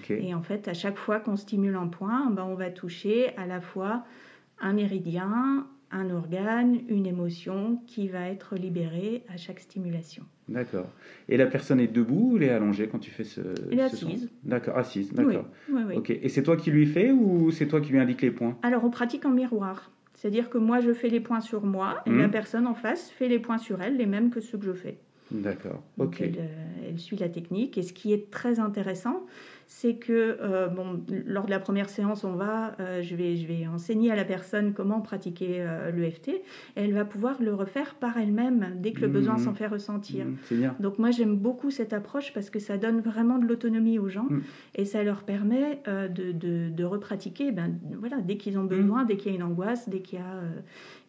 Et 0.09 0.35
en 0.35 0.43
fait, 0.43 0.67
à 0.67 0.75
chaque 0.75 0.97
fois 0.97 1.19
qu'on 1.19 1.35
stimule 1.35 1.75
un 1.75 1.87
point, 1.87 2.29
ben, 2.29 2.43
on 2.43 2.55
va 2.55 2.69
toucher 2.69 3.35
à 3.37 3.47
la 3.47 3.59
fois 3.59 4.03
un 4.59 4.73
méridien, 4.73 5.65
un 5.91 6.09
organe, 6.09 6.79
une 6.87 7.05
émotion 7.05 7.81
qui 7.87 8.07
va 8.07 8.29
être 8.29 8.55
libérée 8.55 9.23
à 9.29 9.37
chaque 9.37 9.59
stimulation. 9.59 10.23
D'accord. 10.47 10.89
Et 11.29 11.37
la 11.37 11.47
personne 11.47 11.79
est 11.79 11.87
debout 11.87 12.33
ou 12.33 12.37
elle 12.37 12.43
est 12.43 12.49
allongée 12.49 12.87
quand 12.87 12.99
tu 12.99 13.11
fais 13.11 13.23
ce 13.23 13.41
Elle 13.71 13.79
est 13.79 13.83
assise. 13.83 14.29
D'accord, 14.43 14.77
assise, 14.77 15.13
d'accord. 15.13 15.47
Oui, 15.69 15.81
oui, 15.87 15.95
Ok. 15.95 16.09
Et 16.09 16.29
c'est 16.29 16.43
toi 16.43 16.57
qui 16.57 16.71
lui 16.71 16.85
fais 16.85 17.11
ou 17.11 17.51
c'est 17.51 17.67
toi 17.67 17.81
qui 17.81 17.91
lui 17.91 17.99
indique 17.99 18.21
les 18.21 18.31
points? 18.31 18.57
Alors 18.63 18.83
on 18.83 18.89
pratique 18.89 19.25
en 19.25 19.31
miroir. 19.31 19.91
C'est-à-dire 20.13 20.49
que 20.49 20.57
moi 20.57 20.81
je 20.81 20.93
fais 20.93 21.09
les 21.09 21.19
points 21.19 21.41
sur 21.41 21.65
moi 21.65 22.03
et 22.05 22.11
la 22.11 22.27
mmh. 22.27 22.31
personne 22.31 22.67
en 22.67 22.75
face 22.75 23.09
fait 23.09 23.27
les 23.27 23.39
points 23.39 23.57
sur 23.57 23.81
elle, 23.81 23.97
les 23.97 24.05
mêmes 24.05 24.29
que 24.29 24.39
ceux 24.39 24.57
que 24.57 24.65
je 24.65 24.73
fais. 24.73 24.97
D'accord. 25.31 25.81
Ok. 25.97 26.21
Elle, 26.21 26.35
euh, 26.37 26.89
elle, 26.89 26.99
suit 26.99 27.17
la 27.17 27.29
technique 27.29 27.77
et 27.77 27.83
ce 27.83 27.93
qui 27.93 28.13
est 28.13 28.29
très 28.29 28.59
intéressant, 28.59 29.25
c'est 29.73 29.95
que 29.95 30.37
euh, 30.41 30.67
bon, 30.67 31.01
lors 31.25 31.45
de 31.45 31.49
la 31.49 31.59
première 31.59 31.87
séance, 31.87 32.25
on 32.25 32.33
va, 32.33 32.75
euh, 32.81 33.01
je, 33.01 33.15
vais, 33.15 33.37
je 33.37 33.47
vais 33.47 33.67
enseigner 33.67 34.11
à 34.11 34.17
la 34.17 34.25
personne 34.25 34.73
comment 34.73 34.99
pratiquer 34.99 35.61
euh, 35.61 35.91
l'EFT 35.91 36.27
et 36.27 36.41
elle 36.75 36.93
va 36.93 37.05
pouvoir 37.05 37.41
le 37.41 37.53
refaire 37.53 37.95
par 37.95 38.17
elle-même 38.17 38.73
dès 38.79 38.91
que 38.91 38.99
le 38.99 39.07
besoin 39.07 39.35
mmh. 39.35 39.39
s'en 39.45 39.53
fait 39.53 39.67
ressentir. 39.67 40.25
Mmh, 40.25 40.55
bien. 40.55 40.75
Donc 40.81 40.99
moi 40.99 41.11
j'aime 41.11 41.37
beaucoup 41.37 41.71
cette 41.71 41.93
approche 41.93 42.33
parce 42.33 42.49
que 42.49 42.59
ça 42.59 42.77
donne 42.77 42.99
vraiment 42.99 43.39
de 43.39 43.47
l'autonomie 43.47 43.97
aux 43.97 44.09
gens 44.09 44.27
mmh. 44.29 44.41
et 44.75 44.83
ça 44.83 45.03
leur 45.03 45.23
permet 45.23 45.81
de, 45.87 46.33
de, 46.33 46.69
de, 46.69 46.83
repratiquer 46.83 47.53
ben, 47.53 47.79
voilà, 47.97 48.17
dès 48.19 48.35
qu'ils 48.35 48.59
ont 48.59 48.65
besoin, 48.65 49.05
dès 49.05 49.15
qu'il 49.15 49.31
y 49.31 49.33
a 49.33 49.37
une 49.37 49.43
angoisse, 49.43 49.87
dès 49.87 50.01
qu'il 50.01 50.19
y 50.19 50.21
a 50.21 50.41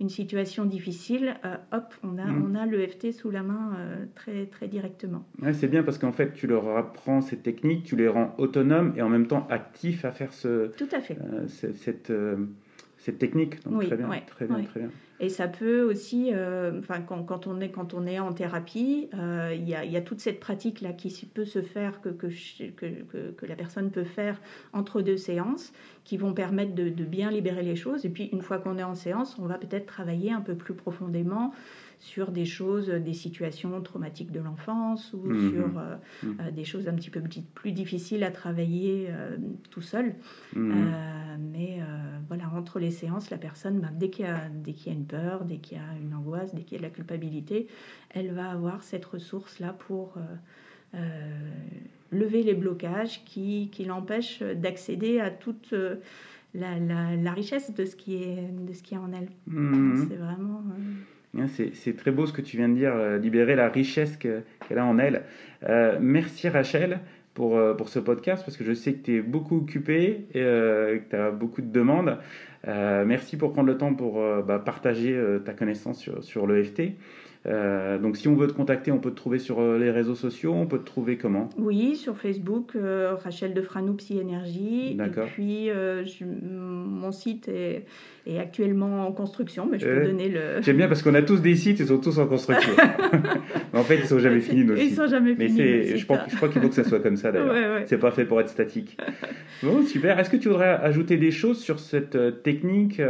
une 0.01 0.09
situation 0.09 0.67
difficile, 0.67 1.35
hop, 1.73 1.93
on 2.05 2.17
a, 2.17 2.27
on 2.27 2.55
a 2.55 2.65
l'EFT 2.65 3.11
sous 3.11 3.31
la 3.31 3.43
main 3.43 3.73
très, 4.15 4.47
très 4.47 4.69
directement. 4.69 5.27
Ouais, 5.43 5.53
c'est 5.53 5.69
bien 5.69 5.83
parce 5.83 5.99
qu'en 5.99 6.13
fait 6.13 6.33
tu 6.33 6.47
leur 6.47 6.77
apprends 6.77 7.21
ces 7.21 7.39
techniques, 7.39 7.83
tu 7.83 7.97
les 7.97 8.07
rends 8.07 8.35
autonome 8.53 8.93
et 8.97 9.03
en 9.03 9.09
même 9.09 9.27
temps 9.27 9.47
actif 9.51 10.05
à 10.05 10.13
faire 10.13 10.33
ce, 10.33 10.69
Tout 10.77 10.89
à 10.93 11.01
fait. 11.01 11.17
Euh, 11.21 11.47
cette, 11.49 12.11
euh, 12.11 12.37
cette 12.99 13.19
technique. 13.19 13.65
Donc, 13.65 13.87
très 13.87 13.97
bien, 13.97 14.09
très 14.27 14.47
bien, 14.47 14.63
très 14.63 14.81
bien. 14.81 14.91
Et 15.21 15.29
ça 15.29 15.47
peut 15.47 15.83
aussi, 15.83 16.31
euh, 16.33 16.81
enfin, 16.81 17.01
quand, 17.01 17.23
quand, 17.23 17.47
on 17.47 17.61
est, 17.61 17.71
quand 17.71 17.95
on 17.95 18.07
est 18.07 18.19
en 18.19 18.33
thérapie, 18.33 19.09
il 19.13 19.69
y, 19.69 19.75
a, 19.75 19.85
y, 19.85 19.97
a, 19.97 20.01
toute 20.01 20.21
cette 20.21 20.41
pratique-là 20.41 20.93
qui 20.93 21.27
peut 21.33 21.45
se 21.45 21.63
faire, 21.63 22.01
que, 22.01 22.09
que, 22.09 22.27
que, 22.27 23.31
que, 23.31 23.47
la 23.47 23.55
personne 23.55 23.91
peut 23.93 24.05
faire 24.05 24.41
entre 24.73 25.01
deux 25.01 25.17
séances, 25.17 25.73
qui 26.03 26.17
vont 26.17 26.35
permettre 26.35 26.75
de, 26.75 26.89
de 26.89 27.05
bien 27.05 27.31
libérer 27.31 27.63
les 27.63 27.77
choses. 27.77 28.05
Et 28.05 28.09
puis, 28.09 28.25
une 28.33 28.43
fois 28.43 28.59
qu'on 28.59 28.79
est 28.79 28.83
en 28.83 28.97
séance, 28.97 29.39
on 29.39 29.47
va 29.47 29.59
peut-être 29.59 29.87
travailler 29.87 30.33
un 30.33 30.41
peu 30.41 30.57
plus 30.57 30.75
profondément 30.75 31.53
sur 32.03 32.33
des 32.33 32.45
choses, 32.45 32.89
des 32.89 33.13
situations 33.13 33.81
traumatiques 33.81 34.33
de 34.33 34.41
l'enfance 34.41 35.13
ou 35.13 35.25
mhm. 35.25 35.51
sur 35.51 35.79
euh, 35.79 35.97
mhm. 36.25 36.37
euh, 36.41 36.51
des 36.51 36.65
choses 36.65 36.89
un 36.89 36.95
petit 36.95 37.11
peu 37.11 37.23
plus 37.55 37.71
difficiles 37.71 38.25
à 38.25 38.33
travailler 38.33 39.07
euh, 39.09 39.37
tout 39.71 39.83
seul. 39.83 40.17
Mhm. 40.55 40.91
mais 41.53 41.79
voilà, 42.29 42.51
entre 42.55 42.79
les 42.79 42.91
séances, 42.91 43.31
la 43.31 43.39
personne, 43.39 43.79
ben, 43.81 43.93
dès 43.95 44.11
qu'il 44.11 44.25
y, 44.25 44.29
y, 44.29 44.91
a 44.91 44.93
une 44.93 45.07
peur, 45.07 45.45
dès 45.45 45.59
qu'il 45.59 45.79
y 45.79 45.81
a 45.81 45.99
une 46.03 46.15
angoisse, 46.15 46.55
dès 46.55 46.63
qu'il 46.63 46.73
y 46.73 46.77
a 46.77 46.79
de 46.79 46.85
la 46.85 46.91
culpabilité, 46.91 47.69
elle 48.11 48.33
va 48.33 48.51
avoir 48.51 48.83
cette 48.83 49.05
ressource-là 49.05 49.73
pour 49.73 50.15
lever 52.11 52.43
les 52.43 52.55
blocages 52.55 53.25
qui, 53.25 53.71
qui 53.71 53.85
l'empêchent 53.85 54.43
d'accéder 54.43 55.21
à 55.21 55.31
toute... 55.31 55.75
La, 56.55 56.79
la, 56.79 57.33
richesse 57.33 57.73
de 57.73 57.87
ce 57.87 57.97
qui 57.97 58.17
est, 58.17 58.51
de 58.53 58.75
ce 58.75 58.83
qui 58.83 58.93
est 58.93 58.99
en 58.99 59.11
elle. 59.15 59.31
C'est 60.07 60.17
vraiment. 60.17 60.63
C'est 61.47 61.97
très 61.97 62.11
beau 62.11 62.27
ce 62.27 62.33
que 62.33 62.43
tu 62.43 62.59
viens 62.59 62.69
de 62.69 62.75
dire, 62.75 62.95
euh, 62.95 63.17
libérer 63.17 63.57
la 63.57 63.69
richesse 63.69 64.17
qu'elle 64.19 64.79
a 64.79 64.85
en 64.85 64.99
elle. 64.99 65.23
Euh, 65.67 65.97
merci 65.99 66.49
Rachel 66.49 67.01
pour, 67.33 67.57
euh, 67.57 67.73
pour 67.73 67.89
ce 67.89 67.99
podcast 67.99 68.45
parce 68.45 68.59
que 68.59 68.65
je 68.65 68.75
sais 68.75 68.93
que 68.93 69.05
tu 69.05 69.17
es 69.17 69.23
beaucoup 69.23 69.57
occupé 69.57 70.27
et 70.35 70.41
que 70.41 71.03
tu 71.09 71.17
as 71.17 71.31
beaucoup 71.31 71.63
de 71.63 71.73
demandes. 71.73 72.19
merci 72.67 73.39
pour 73.39 73.53
prendre 73.53 73.69
le 73.69 73.79
temps 73.79 73.95
pour 73.95 74.21
bah, 74.43 74.59
partager 74.59 75.19
ta 75.45 75.55
connaissance 75.55 75.99
sur, 75.99 76.23
sur 76.23 76.47
l'EFT. 76.47 76.93
Euh, 77.47 77.99
donc 77.99 78.17
si 78.17 78.29
on 78.29 78.37
veut 78.37 78.47
te 78.47 78.53
contacter, 78.53 78.93
on 78.93 78.99
peut 78.99 79.11
te 79.11 79.17
trouver 79.17 79.41
sur 79.41 79.61
euh, 79.61 79.77
les 79.77 79.91
réseaux 79.91 80.15
sociaux, 80.15 80.53
on 80.55 80.67
peut 80.67 80.79
te 80.79 80.85
trouver 80.85 81.17
comment? 81.17 81.51
Oui, 81.59 81.97
sur 81.97 82.17
Facebook, 82.17 82.77
euh, 82.77 83.17
Rachel 83.17 83.53
de 83.53 83.63
Franou 83.63 83.95
Psy 83.95 84.19
Énergie. 84.19 84.97
Et 84.97 85.21
puis 85.35 85.71
mon 85.75 87.11
site 87.11 87.49
est, 87.49 87.85
est, 88.27 88.39
actuellement 88.39 89.07
en 89.07 89.13
construction, 89.13 89.69
mais 89.71 89.79
je 89.81 89.87
peux 89.87 90.05
donner 90.05 90.29
le... 90.29 90.41
J'aime 90.63 90.77
bien 90.77 90.89
parce 90.89 91.03
qu'on 91.03 91.15
a 91.15 91.23
tous 91.23 91.41
des 91.41 91.57
sites, 91.57 91.81
ils 91.81 91.89
sont 91.89 91.99
tous 91.99 92.19
en 92.19 92.27
construction. 92.27 92.73
en 93.73 93.83
fait, 93.83 93.97
ils 93.97 94.07
sont 94.07 94.21
jamais 94.21 94.41
finis 94.41 94.65
nos 94.65 94.77
sites. 94.77 94.93
Ils 94.93 94.95
sont 94.95 95.09
jamais 95.09 95.35
mais 95.37 95.49
finis. 95.49 95.97
Je, 95.97 96.05
crois, 96.05 96.21
je 96.29 96.37
crois 96.37 96.49
qu'il 96.49 96.63
faut 96.63 96.69
que 96.69 96.75
ça 96.75 96.85
soit 96.85 97.01
comme 97.01 97.17
ça 97.17 97.33
d'ailleurs. 97.33 97.83
C'est 97.87 97.99
pas 97.99 98.13
fait 98.13 98.25
pour 98.25 98.41
être 98.41 98.51
statique. 98.51 98.97
Bon, 99.65 99.85
super. 99.85 100.19
Est-ce 100.21 100.31
que 100.31 100.37
tu 100.37 100.49
voudrais 100.49 100.69
ajouter 100.69 101.17
des 101.17 101.33
choses 101.33 101.59
sur 101.59 101.81
cette 101.81 102.43
technique 102.45 103.03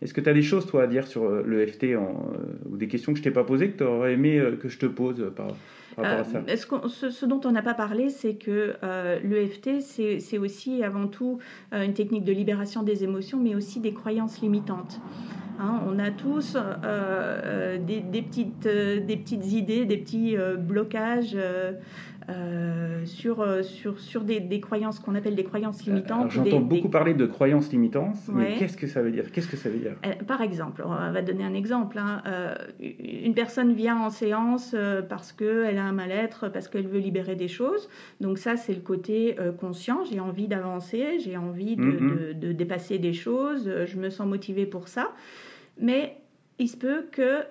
est-ce 0.00 0.14
que 0.14 0.20
tu 0.20 0.30
as 0.30 0.32
des 0.32 0.42
choses, 0.42 0.66
toi, 0.66 0.84
à 0.84 0.86
dire 0.86 1.06
sur 1.08 1.24
euh, 1.24 1.42
le 1.44 1.66
FT 1.66 1.96
en, 1.96 2.30
euh, 2.32 2.70
ou 2.70 2.76
des 2.76 2.86
questions 2.86 3.12
que 3.12 3.18
je 3.18 3.24
t'ai 3.24 3.32
pas 3.32 3.42
posées 3.42 3.70
que 3.70 3.78
tu 3.78 3.84
aurais 3.84 4.12
aimé 4.12 4.38
euh, 4.38 4.56
que 4.56 4.68
je 4.68 4.78
te 4.78 4.86
pose 4.86 5.32
par, 5.34 5.48
rapport 5.96 6.20
à 6.20 6.24
ça? 6.24 6.42
ce, 6.88 7.10
ce, 7.10 7.26
dont 7.26 7.40
on 7.44 7.50
n'a 7.50 7.62
pas 7.62 7.74
parlé, 7.74 8.08
c'est 8.08 8.34
que 8.34 8.74
l'EFT, 9.24 9.80
c'est 9.80 10.38
aussi 10.38 10.84
avant 10.84 11.08
tout 11.08 11.38
une 11.72 11.94
technique 11.94 12.24
de 12.24 12.32
libération 12.32 12.84
des 12.84 13.02
émotions, 13.02 13.40
mais 13.40 13.56
aussi 13.56 13.80
des 13.80 13.92
croyances 13.92 14.40
limitantes. 14.40 15.00
Hein, 15.58 15.80
on 15.88 15.98
a 15.98 16.12
tous 16.12 16.56
des, 17.84 18.00
des, 18.00 18.22
petites, 18.22 18.68
des 18.68 19.16
petites 19.16 19.52
idées, 19.52 19.84
des 19.84 19.96
petits 19.96 20.36
blocages 20.56 21.36
euh, 22.28 23.06
sur, 23.06 23.40
euh, 23.40 23.62
sur, 23.62 23.98
sur 23.98 24.22
des, 24.22 24.38
des 24.38 24.60
croyances 24.60 24.98
qu'on 24.98 25.14
appelle 25.14 25.34
des 25.34 25.44
croyances 25.44 25.86
limitantes. 25.86 26.30
J'entends 26.30 26.60
beaucoup 26.60 26.90
parler 26.90 27.14
de 27.14 27.24
croyances 27.24 27.72
limitantes, 27.72 28.16
mais 28.28 28.56
qu'est-ce 28.58 28.76
que 28.76 28.86
ça 28.86 29.00
veut 29.00 29.10
dire? 29.10 29.32
Qu'est-ce 29.32 29.48
que 29.48 29.56
ça 29.56 29.70
veut 29.70 29.78
dire? 29.78 29.94
Euh, 30.04 30.12
Par 30.26 30.42
exemple, 30.42 30.82
on 30.84 30.90
va 30.90 31.22
donner 31.22 31.44
un 31.44 31.54
exemple. 31.54 31.98
Hein. 31.98 32.22
une 32.80 33.32
personne 33.32 33.72
vient 33.72 33.98
en 33.98 34.10
séance 34.10 34.76
parce 35.08 35.32
qu'elle 35.32 35.78
a 35.78 35.84
un 35.84 35.92
mal-être, 35.92 36.48
parce 36.48 36.68
qu'elle 36.68 36.86
veut 36.86 36.98
libérer 36.98 37.34
des 37.34 37.48
choses. 37.48 37.88
Donc 38.20 38.36
ça, 38.36 38.56
c'est 38.56 38.74
le 38.74 38.80
côté 38.80 39.36
conscient. 39.58 40.04
J'ai 40.04 40.20
envie 40.20 40.48
d'avancer, 40.48 41.20
j'ai 41.20 41.38
envie 41.38 41.76
de, 41.76 41.82
mm-hmm. 41.82 42.28
de, 42.28 42.32
de, 42.48 42.52
dépasser 42.52 42.98
des 42.98 43.14
choses, 43.14 43.70
je 43.86 43.96
me 43.96 44.10
sens 44.10 44.26
motivée 44.26 44.66
pour 44.66 44.88
ça. 44.88 45.12
Mais 45.80 46.18
il 46.58 46.68
se 46.68 46.76
peut 46.76 47.06
que, 47.10 47.44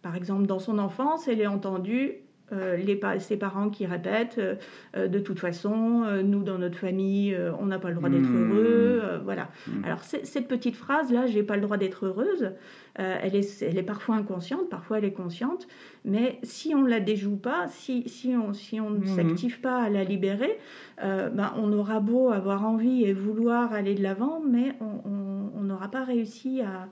par 0.00 0.14
exemple, 0.14 0.46
dans 0.46 0.60
son 0.60 0.78
enfance, 0.78 1.26
elle 1.26 1.40
ait 1.40 1.48
entendu 1.48 2.23
euh, 2.52 2.76
les, 2.76 3.00
ses 3.20 3.38
parents 3.38 3.70
qui 3.70 3.86
répètent 3.86 4.36
euh, 4.38 4.56
euh, 4.96 5.08
de 5.08 5.18
toute 5.18 5.38
façon, 5.38 6.04
nous 6.22 6.42
dans 6.42 6.58
notre 6.58 6.76
famille, 6.76 7.36
on 7.58 7.66
n'a 7.66 7.78
pas 7.78 7.88
le 7.88 7.94
droit 7.94 8.08
d'être 8.08 8.28
hmm. 8.28 8.52
heureux. 8.52 9.02
voilà. 9.24 9.48
Hmm. 9.66 9.84
Alors, 9.84 10.00
cette 10.00 10.48
petite 10.48 10.76
phrase-là, 10.76 11.26
j'ai 11.26 11.42
pas 11.42 11.56
le 11.56 11.62
droit 11.62 11.76
d'être 11.76 12.06
heureuse, 12.06 12.50
elle, 12.96 13.34
est, 13.34 13.62
elle 13.62 13.78
est 13.78 13.82
parfois 13.82 14.16
inconsciente, 14.16 14.68
parfois 14.68 14.98
elle 14.98 15.04
est 15.04 15.12
consciente, 15.12 15.66
mais 16.04 16.38
si 16.42 16.74
on 16.74 16.82
ne 16.82 16.88
la 16.88 17.00
déjoue 17.00 17.36
pas, 17.36 17.66
si, 17.68 18.08
si 18.08 18.36
on 18.36 18.52
si 18.52 18.80
on 18.80 18.90
ne 18.90 18.98
hmm. 18.98 19.06
s'active 19.06 19.60
pas 19.60 19.82
à 19.82 19.88
la 19.88 20.04
libérer, 20.04 20.58
ben, 21.00 21.52
on 21.56 21.72
aura 21.72 22.00
beau 22.00 22.30
avoir 22.30 22.64
envie 22.66 23.04
et 23.04 23.12
vouloir 23.12 23.72
aller 23.72 23.94
de 23.94 24.02
l'avant, 24.02 24.40
mais 24.46 24.76
on 24.80 25.33
n'aura 25.64 25.90
pas 25.90 26.04
réussi 26.04 26.60
à, 26.62 26.88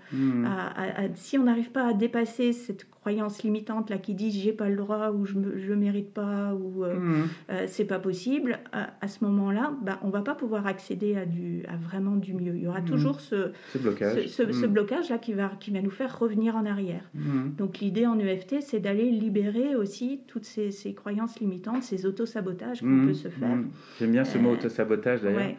à, 0.46 1.08
si 1.14 1.38
on 1.38 1.44
n'arrive 1.44 1.70
pas 1.70 1.88
à 1.88 1.92
dépasser 1.92 2.52
cette 2.52 2.86
croyances 3.02 3.42
limitantes 3.42 3.90
là 3.90 3.98
qui 3.98 4.14
disent 4.14 4.40
j'ai 4.40 4.52
pas 4.52 4.68
le 4.68 4.76
droit 4.76 5.10
ou 5.10 5.26
je 5.26 5.36
ne 5.36 5.74
mérite 5.74 6.14
pas 6.14 6.54
ou 6.54 6.84
euh, 6.84 6.94
mmh. 6.94 7.28
euh, 7.50 7.64
c'est 7.66 7.84
pas 7.84 7.98
possible 7.98 8.60
à, 8.72 9.08
ce 9.08 9.24
moment-là 9.24 9.72
bah, 9.82 9.98
on 10.02 10.08
va 10.08 10.22
pas 10.22 10.36
pouvoir 10.36 10.68
accéder 10.68 11.16
à 11.16 11.26
du 11.26 11.64
à 11.66 11.74
vraiment 11.76 12.14
du 12.14 12.32
mieux. 12.32 12.54
Il 12.54 12.62
y 12.62 12.68
aura 12.68 12.80
mmh. 12.80 12.84
toujours 12.84 13.20
ce, 13.20 13.50
ce 13.72 13.78
blocage. 13.78 14.26
ce, 14.28 14.42
mmh. 14.44 14.66
blocage 14.68 15.10
là 15.10 15.18
qui 15.18 15.32
va 15.32 15.50
qui 15.58 15.72
va 15.72 15.82
nous 15.82 15.90
faire 15.90 16.16
revenir 16.16 16.54
en 16.54 16.64
arrière. 16.64 17.02
Donc 17.58 17.80
l'idée 17.80 18.06
en 18.06 18.18
EFT 18.20 18.60
c'est 18.60 18.78
d'aller 18.78 19.10
libérer 19.10 19.74
aussi 19.74 20.20
toutes 20.28 20.44
ces, 20.44 20.70
ces 20.70 20.94
croyances 20.94 21.40
limitantes 21.40 21.82
ces 21.82 22.06
auto-sabotages 22.06 22.82
qu'on 22.82 23.06
peut 23.06 23.14
se 23.14 23.28
faire. 23.28 23.58
J'aime 23.98 24.12
bien 24.12 24.24
ce 24.24 24.38
mot 24.38 24.50
euh, 24.50 24.54
auto-sabotage 24.54 25.22
d'ailleurs 25.22 25.56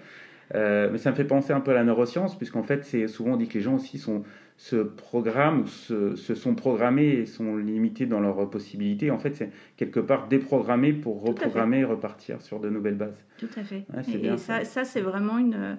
mais 0.54 0.98
ça 0.98 1.12
me 1.12 1.16
fait 1.16 1.24
penser 1.24 1.54
un 1.54 1.62
peu 1.62 1.72
à 1.72 1.76
la 1.76 1.84
neuroscience 1.84 2.38
puisqu'en 2.38 2.64
fait 2.64 2.84
c'est 2.86 3.08
souvent 3.08 3.34
on 3.34 3.38
dit 3.38 3.48
que 3.48 3.56
les 3.56 3.62
gens 3.62 3.76
aussi 3.76 3.98
sont 3.98 4.24
se 4.58 4.76
programment 4.76 5.64
ou 5.64 5.68
se, 5.68 6.36
sont 6.36 6.56
programmés 6.56 7.08
et 7.08 7.26
sont 7.26 7.58
limités 7.58 8.06
dans 8.06 8.20
leurs 8.20 8.50
possibilités. 8.50 9.12
En 9.12 9.18
fait, 9.18 9.36
c'est 9.36 9.52
quelque 9.78 10.00
part 10.00 10.28
déprogrammé 10.28 10.94
pour 10.94 11.22
reprogrammer 11.22 11.80
et 11.80 11.84
repartir 11.84 12.42
sur 12.42 12.60
de 12.60 12.70
nouvelles 12.70 12.96
bases. 12.96 13.26
Tout 13.38 13.50
à 13.58 13.64
fait. 13.64 13.86
et, 14.14 14.38
ça, 14.38 14.64
ça, 14.64 14.86
c'est 14.86 15.02
vraiment 15.02 15.38
une, 15.38 15.78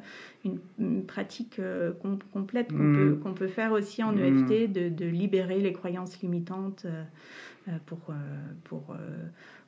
une, 0.78 1.04
pratique 1.06 1.58
euh, 1.60 1.92
complète 2.32 2.72
qu'on 2.72 2.78
mmh. 2.78 2.96
peut, 2.96 3.20
qu'on 3.22 3.34
peut, 3.34 3.48
faire 3.48 3.72
aussi 3.72 4.02
en 4.02 4.12
mmh. 4.12 4.18
EFT, 4.18 4.72
de, 4.72 4.88
de, 4.88 5.06
libérer 5.06 5.60
les 5.60 5.72
croyances 5.72 6.20
limitantes 6.20 6.84
euh, 6.84 7.04
euh, 7.68 7.72
pour, 7.86 8.12
pour 8.64 8.94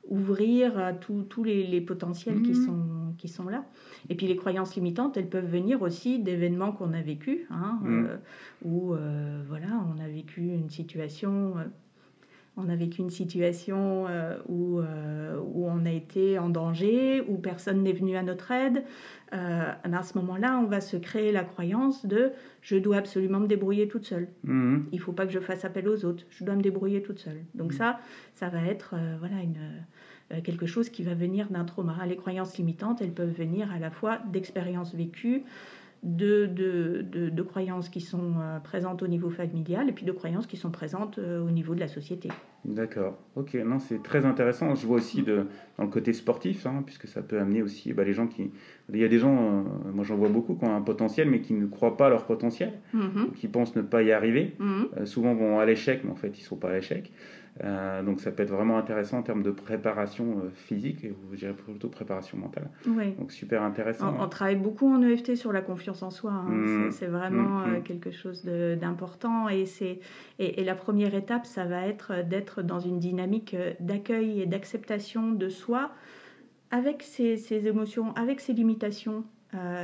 ouvrir 0.09 0.77
à 0.77 0.93
tous 0.93 1.43
les, 1.43 1.81
potentiels 1.81 2.41
qui, 2.41 2.51
mmh. 2.51 2.65
sont, 2.65 3.13
qui 3.17 3.27
sont 3.27 3.47
là. 3.49 3.65
Et 4.09 4.15
puis 4.15 4.27
les 4.27 4.35
croyances 4.35 4.75
limitantes, 4.75 5.17
elles 5.17 5.29
peuvent 5.29 5.49
venir 5.49 5.81
aussi 5.81 6.19
d'événements 6.19 6.71
qu'on 6.71 6.93
a 6.93 7.01
vécus, 7.01 7.41
hein, 7.49 7.79
mmh. 7.81 8.05
euh, 8.05 8.17
où 8.63 8.93
euh, 8.93 9.43
voilà, 9.47 9.67
on 9.93 9.99
a 10.03 10.07
vécu 10.07 10.41
une 10.41 10.69
situation. 10.69 11.55
Euh, 12.57 12.61
on 12.61 12.69
a 12.69 12.75
vécu 12.75 13.01
une 13.01 13.09
situation 13.09 14.05
où, 14.47 14.79
où 14.79 15.67
on 15.67 15.85
a 15.85 15.91
été 15.91 16.39
en 16.39 16.49
danger, 16.49 17.21
où 17.27 17.37
personne 17.37 17.83
n'est 17.83 17.93
venu 17.93 18.15
à 18.15 18.23
notre 18.23 18.51
aide, 18.51 18.83
à 19.31 20.03
ce 20.03 20.17
moment-là, 20.17 20.59
on 20.63 20.67
va 20.67 20.81
se 20.81 20.97
créer 20.97 21.31
la 21.31 21.43
croyance 21.43 22.05
de 22.05 22.31
je 22.61 22.77
dois 22.77 22.97
absolument 22.97 23.39
me 23.39 23.47
débrouiller 23.47 23.87
toute 23.87 24.05
seule. 24.05 24.27
Mmh. 24.43 24.77
Il 24.91 24.97
ne 24.97 25.01
faut 25.01 25.11
pas 25.13 25.25
que 25.25 25.31
je 25.31 25.39
fasse 25.39 25.65
appel 25.65 25.87
aux 25.87 26.05
autres, 26.05 26.23
je 26.29 26.43
dois 26.43 26.55
me 26.55 26.61
débrouiller 26.61 27.01
toute 27.01 27.19
seule. 27.19 27.43
Donc 27.55 27.73
mmh. 27.73 27.77
ça, 27.77 27.99
ça 28.35 28.49
va 28.49 28.63
être 28.65 28.95
voilà 29.19 29.41
une 29.41 29.57
euh, 30.33 30.41
quelque 30.41 30.65
chose 30.65 30.89
qui 30.89 31.03
va 31.03 31.13
venir 31.13 31.47
d'un 31.49 31.63
trauma. 31.63 32.05
Les 32.05 32.17
croyances 32.17 32.57
limitantes, 32.57 33.01
elles 33.01 33.13
peuvent 33.13 33.31
venir 33.31 33.71
à 33.71 33.79
la 33.79 33.89
fois 33.89 34.19
d'expériences 34.31 34.93
vécues, 34.93 35.43
de, 36.03 36.45
de, 36.45 37.29
de, 37.29 37.41
croyances 37.41 37.89
qui 37.89 38.01
sont 38.01 38.33
euh, 38.39 38.59
présentes 38.59 39.03
au 39.03 39.07
niveau 39.07 39.29
familial 39.29 39.89
et 39.89 39.91
puis 39.91 40.05
de 40.05 40.11
croyances 40.11 40.47
qui 40.47 40.57
sont 40.57 40.69
présentes 40.69 41.17
euh, 41.17 41.41
au 41.41 41.49
niveau 41.49 41.75
de 41.75 41.79
la 41.79 41.87
société. 41.87 42.29
D'accord, 42.65 43.17
ok, 43.35 43.55
non, 43.65 43.79
c'est 43.79 44.03
très 44.03 44.25
intéressant. 44.25 44.75
Je 44.75 44.85
vois 44.85 44.97
aussi 44.97 45.23
de, 45.23 45.47
dans 45.77 45.83
le 45.83 45.89
côté 45.89 46.13
sportif, 46.13 46.65
hein, 46.65 46.83
puisque 46.85 47.07
ça 47.07 47.21
peut 47.21 47.39
amener 47.39 47.61
aussi 47.61 47.93
bah, 47.93 48.03
les 48.03 48.13
gens 48.13 48.27
qui. 48.27 48.51
Il 48.93 48.99
y 48.99 49.03
a 49.03 49.07
des 49.07 49.19
gens, 49.19 49.65
moi 49.93 50.03
j'en 50.03 50.15
vois 50.15 50.29
beaucoup, 50.29 50.55
qui 50.55 50.65
ont 50.65 50.75
un 50.75 50.81
potentiel 50.81 51.29
mais 51.29 51.41
qui 51.41 51.53
ne 51.53 51.65
croient 51.65 51.97
pas 51.97 52.07
à 52.07 52.09
leur 52.09 52.25
potentiel, 52.25 52.73
mm-hmm. 52.95 53.31
qui 53.35 53.47
pensent 53.47 53.75
ne 53.75 53.81
pas 53.81 54.01
y 54.03 54.11
arriver. 54.11 54.55
Mm-hmm. 54.59 55.05
souvent 55.05 55.33
vont 55.33 55.59
à 55.59 55.65
l'échec, 55.65 56.01
mais 56.03 56.11
en 56.11 56.15
fait 56.15 56.37
ils 56.37 56.41
ne 56.41 56.45
sont 56.45 56.57
pas 56.57 56.69
à 56.69 56.73
l'échec. 56.73 57.11
Euh, 57.63 58.03
donc 58.03 58.19
ça 58.19 58.31
peut 58.31 58.43
être 58.43 58.51
vraiment 58.51 58.77
intéressant 58.77 59.19
en 59.19 59.23
termes 59.23 59.43
de 59.43 59.51
préparation 59.51 60.39
euh, 60.43 60.49
physique 60.53 61.03
et 61.03 61.09
vous 61.09 61.35
dirais 61.35 61.53
plutôt 61.53 61.89
préparation 61.89 62.37
mentale. 62.37 62.69
Donc 62.85 63.31
super 63.31 63.63
intéressant. 63.63 64.15
On, 64.19 64.27
travaille 64.27 64.55
beaucoup 64.55 64.87
en 64.87 65.01
EFT 65.01 65.35
sur 65.35 65.51
la 65.51 65.61
confiance 65.61 66.03
en 66.03 66.11
soi. 66.11 66.31
Hein. 66.31 66.49
Mmh. 66.49 66.91
C'est 66.91 67.07
vraiment 67.07 67.59
mmh, 67.59 67.69
mmh. 67.69 67.75
Euh, 67.75 67.81
quelque 67.81 68.11
chose 68.11 68.45
d'important 68.45 69.49
et, 69.49 69.65
et, 70.39 70.61
et, 70.61 70.63
la 70.63 70.75
première 70.75 71.15
étape, 71.15 71.45
ça 71.45 71.65
va 71.65 71.87
être 71.87 72.27
d'être 72.27 72.61
dans 72.61 72.79
une 72.79 72.99
dynamique 72.99 73.55
d'accueil 73.79 74.41
et 74.41 74.45
d'acceptation 74.45 75.31
de 75.31 75.49
soi 75.49 75.91
avec 76.69 77.01
ses, 77.01 77.37
ses, 77.37 77.65
émotions, 77.67 78.13
avec 78.15 78.39
ses 78.39 78.53
limitations. 78.53 79.23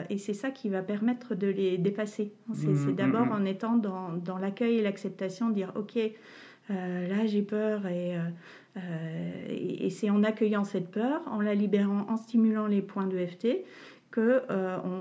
et 0.09 0.17
c'est 0.17 0.33
ça 0.33 0.51
qui 0.51 0.69
va 0.69 0.81
permettre 0.81 1.33
de 1.33 1.47
les 1.47 1.77
dépasser. 1.77 2.33
C'est 2.53 2.95
d'abord 2.95 3.31
en 3.31 3.45
étant 3.45 3.77
dans, 3.77 4.11
dans 4.11 4.37
l'accueil 4.37 4.77
et 4.77 4.81
l'acceptation, 4.81 5.49
dire 5.49 5.71
ok, 5.75 5.97
euh, 6.71 7.07
là 7.07 7.25
j'ai 7.25 7.41
peur 7.41 7.85
et, 7.87 8.15
euh, 8.15 8.21
euh, 8.77 9.47
et, 9.49 9.89
c'est 9.89 10.09
en 10.09 10.23
accueillant 10.23 10.63
cette 10.63 10.89
peur, 10.89 11.21
en 11.27 11.41
la 11.41 11.55
libérant, 11.55 12.05
en 12.09 12.15
stimulant 12.15 12.67
les 12.67 12.81
points 12.81 13.07
de 13.07 13.17
FT 13.17 13.47
que 14.11 14.43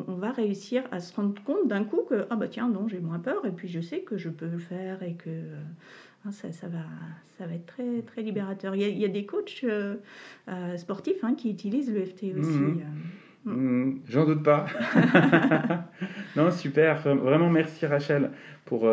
on, 0.09 0.14
va 0.14 0.33
réussir 0.33 0.85
à 0.90 0.99
se 0.99 1.14
rendre 1.14 1.40
compte 1.45 1.69
d'un 1.69 1.85
coup 1.85 2.00
que 2.09 2.25
ah 2.31 2.37
bah 2.37 2.49
tiens 2.49 2.71
non 2.71 2.88
j'ai 2.88 2.99
moins 2.99 3.19
peur 3.19 3.45
et 3.45 3.50
puis 3.50 3.69
je 3.69 3.81
sais 3.81 4.00
que 4.00 4.16
je 4.16 4.31
peux 4.31 4.47
le 4.47 4.59
faire 4.59 5.02
et 5.02 5.12
que 5.12 5.28
hein, 6.25 6.31
ça, 6.31 6.50
ça, 6.50 6.66
va, 6.66 6.78
ça 7.37 7.47
va 7.47 7.52
être 7.52 7.66
très, 7.66 8.00
très 8.00 8.23
libérateur. 8.23 8.75
Il 8.75 8.81
y 8.81 8.85
a, 8.85 8.88
il 8.88 8.99
y 8.99 9.04
a 9.04 9.09
des 9.09 9.26
coachs 9.26 9.66
sportifs 10.76 11.23
hein, 11.23 11.35
qui 11.35 11.50
utilisent 11.50 11.92
l'EFT 11.92 12.25
aussi. 12.38 12.59
Mmh. 12.59 12.81
Mmh, 13.45 14.00
j'en 14.09 14.25
doute 14.25 14.42
pas. 14.42 14.66
non, 16.37 16.50
super. 16.50 17.02
Vraiment, 17.02 17.50
merci 17.50 17.85
Rachel 17.85 18.31
pour 18.64 18.88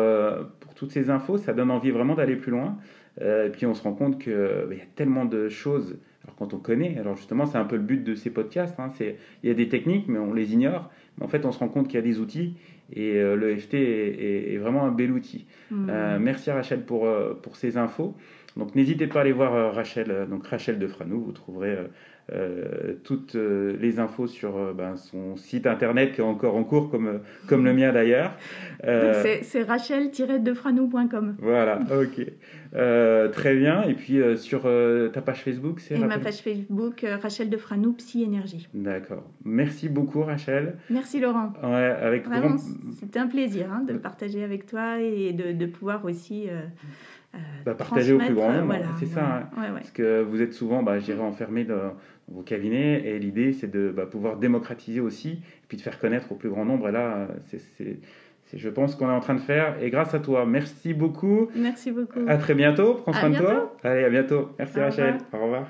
toutes 0.80 0.92
ces 0.92 1.10
infos. 1.10 1.36
Ça 1.36 1.52
donne 1.52 1.70
envie 1.70 1.90
vraiment 1.90 2.14
d'aller 2.14 2.36
plus 2.36 2.50
loin. 2.50 2.78
Euh, 3.20 3.46
et 3.46 3.50
puis 3.50 3.66
on 3.66 3.74
se 3.74 3.82
rend 3.82 3.92
compte 3.92 4.18
qu'il 4.18 4.32
bah, 4.32 4.74
y 4.74 4.80
a 4.80 4.86
tellement 4.96 5.26
de 5.26 5.50
choses. 5.50 5.98
Alors 6.24 6.36
quand 6.36 6.54
on 6.54 6.58
connaît, 6.58 6.98
alors 6.98 7.16
justement, 7.16 7.44
c'est 7.44 7.58
un 7.58 7.64
peu 7.64 7.76
le 7.76 7.82
but 7.82 8.02
de 8.02 8.14
ces 8.14 8.30
podcasts. 8.30 8.80
Hein, 8.80 8.90
il 8.98 9.48
y 9.48 9.50
a 9.50 9.54
des 9.54 9.68
techniques, 9.68 10.08
mais 10.08 10.18
on 10.18 10.32
les 10.32 10.54
ignore. 10.54 10.90
Mais 11.18 11.24
en 11.24 11.28
fait, 11.28 11.44
on 11.44 11.52
se 11.52 11.58
rend 11.58 11.68
compte 11.68 11.86
qu'il 11.86 11.96
y 11.96 12.02
a 12.02 12.04
des 12.04 12.18
outils. 12.18 12.54
Et 12.92 13.16
euh, 13.16 13.36
le 13.36 13.56
FT 13.56 13.74
est, 13.74 14.54
est, 14.54 14.56
vraiment 14.56 14.84
un 14.84 14.90
bel 14.90 15.12
outil. 15.12 15.46
Mmh. 15.70 16.18
merci 16.18 16.50
Rachel 16.50 16.84
pour, 16.84 17.06
pour 17.42 17.56
ces 17.56 17.76
infos. 17.76 18.16
Donc 18.56 18.74
n'hésitez 18.74 19.06
pas 19.06 19.20
à 19.20 19.22
aller 19.22 19.32
voir 19.32 19.74
Rachel, 19.74 20.26
donc 20.28 20.46
Rachel 20.46 20.78
de 20.78 20.86
Franou. 20.86 21.22
Vous 21.22 21.32
trouverez 21.32 21.76
euh, 22.32 22.94
toutes 23.02 23.34
euh, 23.34 23.76
les 23.80 23.98
infos 23.98 24.28
sur 24.28 24.56
euh, 24.56 24.72
ben, 24.72 24.96
son 24.96 25.36
site 25.36 25.66
internet 25.66 26.12
qui 26.12 26.20
est 26.20 26.24
encore 26.24 26.54
en 26.54 26.62
cours, 26.62 26.88
comme, 26.88 27.20
comme 27.48 27.64
le 27.64 27.72
mien 27.72 27.92
d'ailleurs. 27.92 28.36
c'est 28.84 29.62
rachel-defranou.com. 29.62 31.36
Voilà, 31.40 31.80
ok. 31.90 33.32
très 33.32 33.56
bien. 33.56 33.82
Et 33.82 33.94
puis 33.94 34.20
sur 34.36 34.62
ta 35.12 35.22
page 35.22 35.42
Facebook, 35.42 35.80
c'est. 35.80 35.98
Ma 35.98 36.18
page 36.18 36.40
Facebook, 36.42 37.04
Rachel 37.20 37.50
Defranou, 37.50 37.94
Psy 37.94 38.22
Énergie. 38.22 38.68
D'accord. 38.74 39.28
Merci 39.44 39.88
beaucoup, 39.88 40.22
Rachel. 40.22 40.76
Merci, 40.88 41.18
Laurent. 41.18 41.52
Ouais, 41.64 41.68
avec 41.68 42.26
Vraiment, 42.26 42.56
c'était 42.98 43.18
un 43.18 43.26
plaisir 43.26 43.72
hein, 43.72 43.82
de 43.82 43.94
partager 43.94 44.44
avec 44.44 44.66
toi 44.66 45.00
et 45.00 45.32
de, 45.32 45.52
de 45.52 45.66
pouvoir 45.66 46.04
aussi. 46.04 46.48
Bah, 47.64 47.74
partager 47.74 48.12
au 48.12 48.18
plus 48.18 48.34
grand 48.34 48.52
nombre, 48.52 48.74
c'est 48.98 49.06
ça. 49.06 49.44
Hein. 49.54 49.72
Parce 49.74 49.90
que 49.90 50.22
vous 50.22 50.42
êtes 50.42 50.52
souvent, 50.52 50.82
bah, 50.82 50.98
j'irai 50.98 51.20
enfermé 51.20 51.64
dans, 51.64 51.94
vos 52.30 52.42
cabinets. 52.42 53.02
Et 53.06 53.18
l'idée, 53.18 53.52
c'est 53.52 53.70
de 53.70 53.90
bah, 53.90 54.06
pouvoir 54.06 54.36
démocratiser 54.36 55.00
aussi, 55.00 55.30
et 55.30 55.66
puis 55.68 55.76
de 55.76 55.82
faire 55.82 55.98
connaître 55.98 56.32
au 56.32 56.34
plus 56.34 56.48
grand 56.48 56.64
nombre. 56.64 56.88
Et 56.88 56.92
là, 56.92 57.28
c'est, 57.46 57.98
je 58.52 58.68
pense 58.68 58.96
qu'on 58.96 59.08
est 59.08 59.12
en 59.12 59.20
train 59.20 59.34
de 59.34 59.40
faire. 59.40 59.80
Et 59.82 59.90
grâce 59.90 60.14
à 60.14 60.20
toi, 60.20 60.46
merci 60.46 60.94
beaucoup. 60.94 61.50
Merci 61.54 61.92
beaucoup. 61.92 62.20
À 62.26 62.36
très 62.36 62.54
bientôt. 62.54 62.94
Prends 62.94 63.12
soin 63.12 63.30
de 63.30 63.36
toi. 63.36 63.76
Allez, 63.82 64.04
à 64.04 64.10
bientôt. 64.10 64.50
Merci 64.58 64.80
Rachel. 64.80 65.18
Au 65.32 65.42
revoir. 65.42 65.66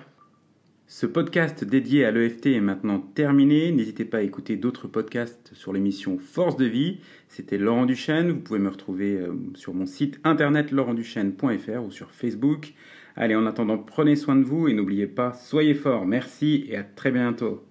Ce 0.92 1.06
podcast 1.06 1.62
dédié 1.62 2.04
à 2.04 2.10
l'EFT 2.10 2.46
est 2.46 2.60
maintenant 2.60 2.98
terminé. 2.98 3.70
N'hésitez 3.70 4.04
pas 4.04 4.18
à 4.18 4.22
écouter 4.22 4.56
d'autres 4.56 4.88
podcasts 4.88 5.52
sur 5.54 5.72
l'émission 5.72 6.18
Force 6.18 6.56
de 6.56 6.64
vie. 6.64 6.98
C'était 7.28 7.58
Laurent 7.58 7.86
Duchesne. 7.86 8.32
Vous 8.32 8.40
pouvez 8.40 8.58
me 8.58 8.68
retrouver 8.68 9.16
euh, 9.16 9.32
sur 9.54 9.72
mon 9.72 9.86
site 9.86 10.18
internet 10.24 10.72
laurentduchesne.fr 10.72 11.84
ou 11.86 11.92
sur 11.92 12.10
Facebook. 12.10 12.74
Allez, 13.14 13.36
en 13.36 13.46
attendant, 13.46 13.78
prenez 13.78 14.16
soin 14.16 14.34
de 14.34 14.42
vous 14.42 14.66
et 14.66 14.74
n'oubliez 14.74 15.06
pas, 15.06 15.32
soyez 15.32 15.74
forts. 15.74 16.06
Merci 16.06 16.66
et 16.68 16.76
à 16.76 16.82
très 16.82 17.12
bientôt. 17.12 17.62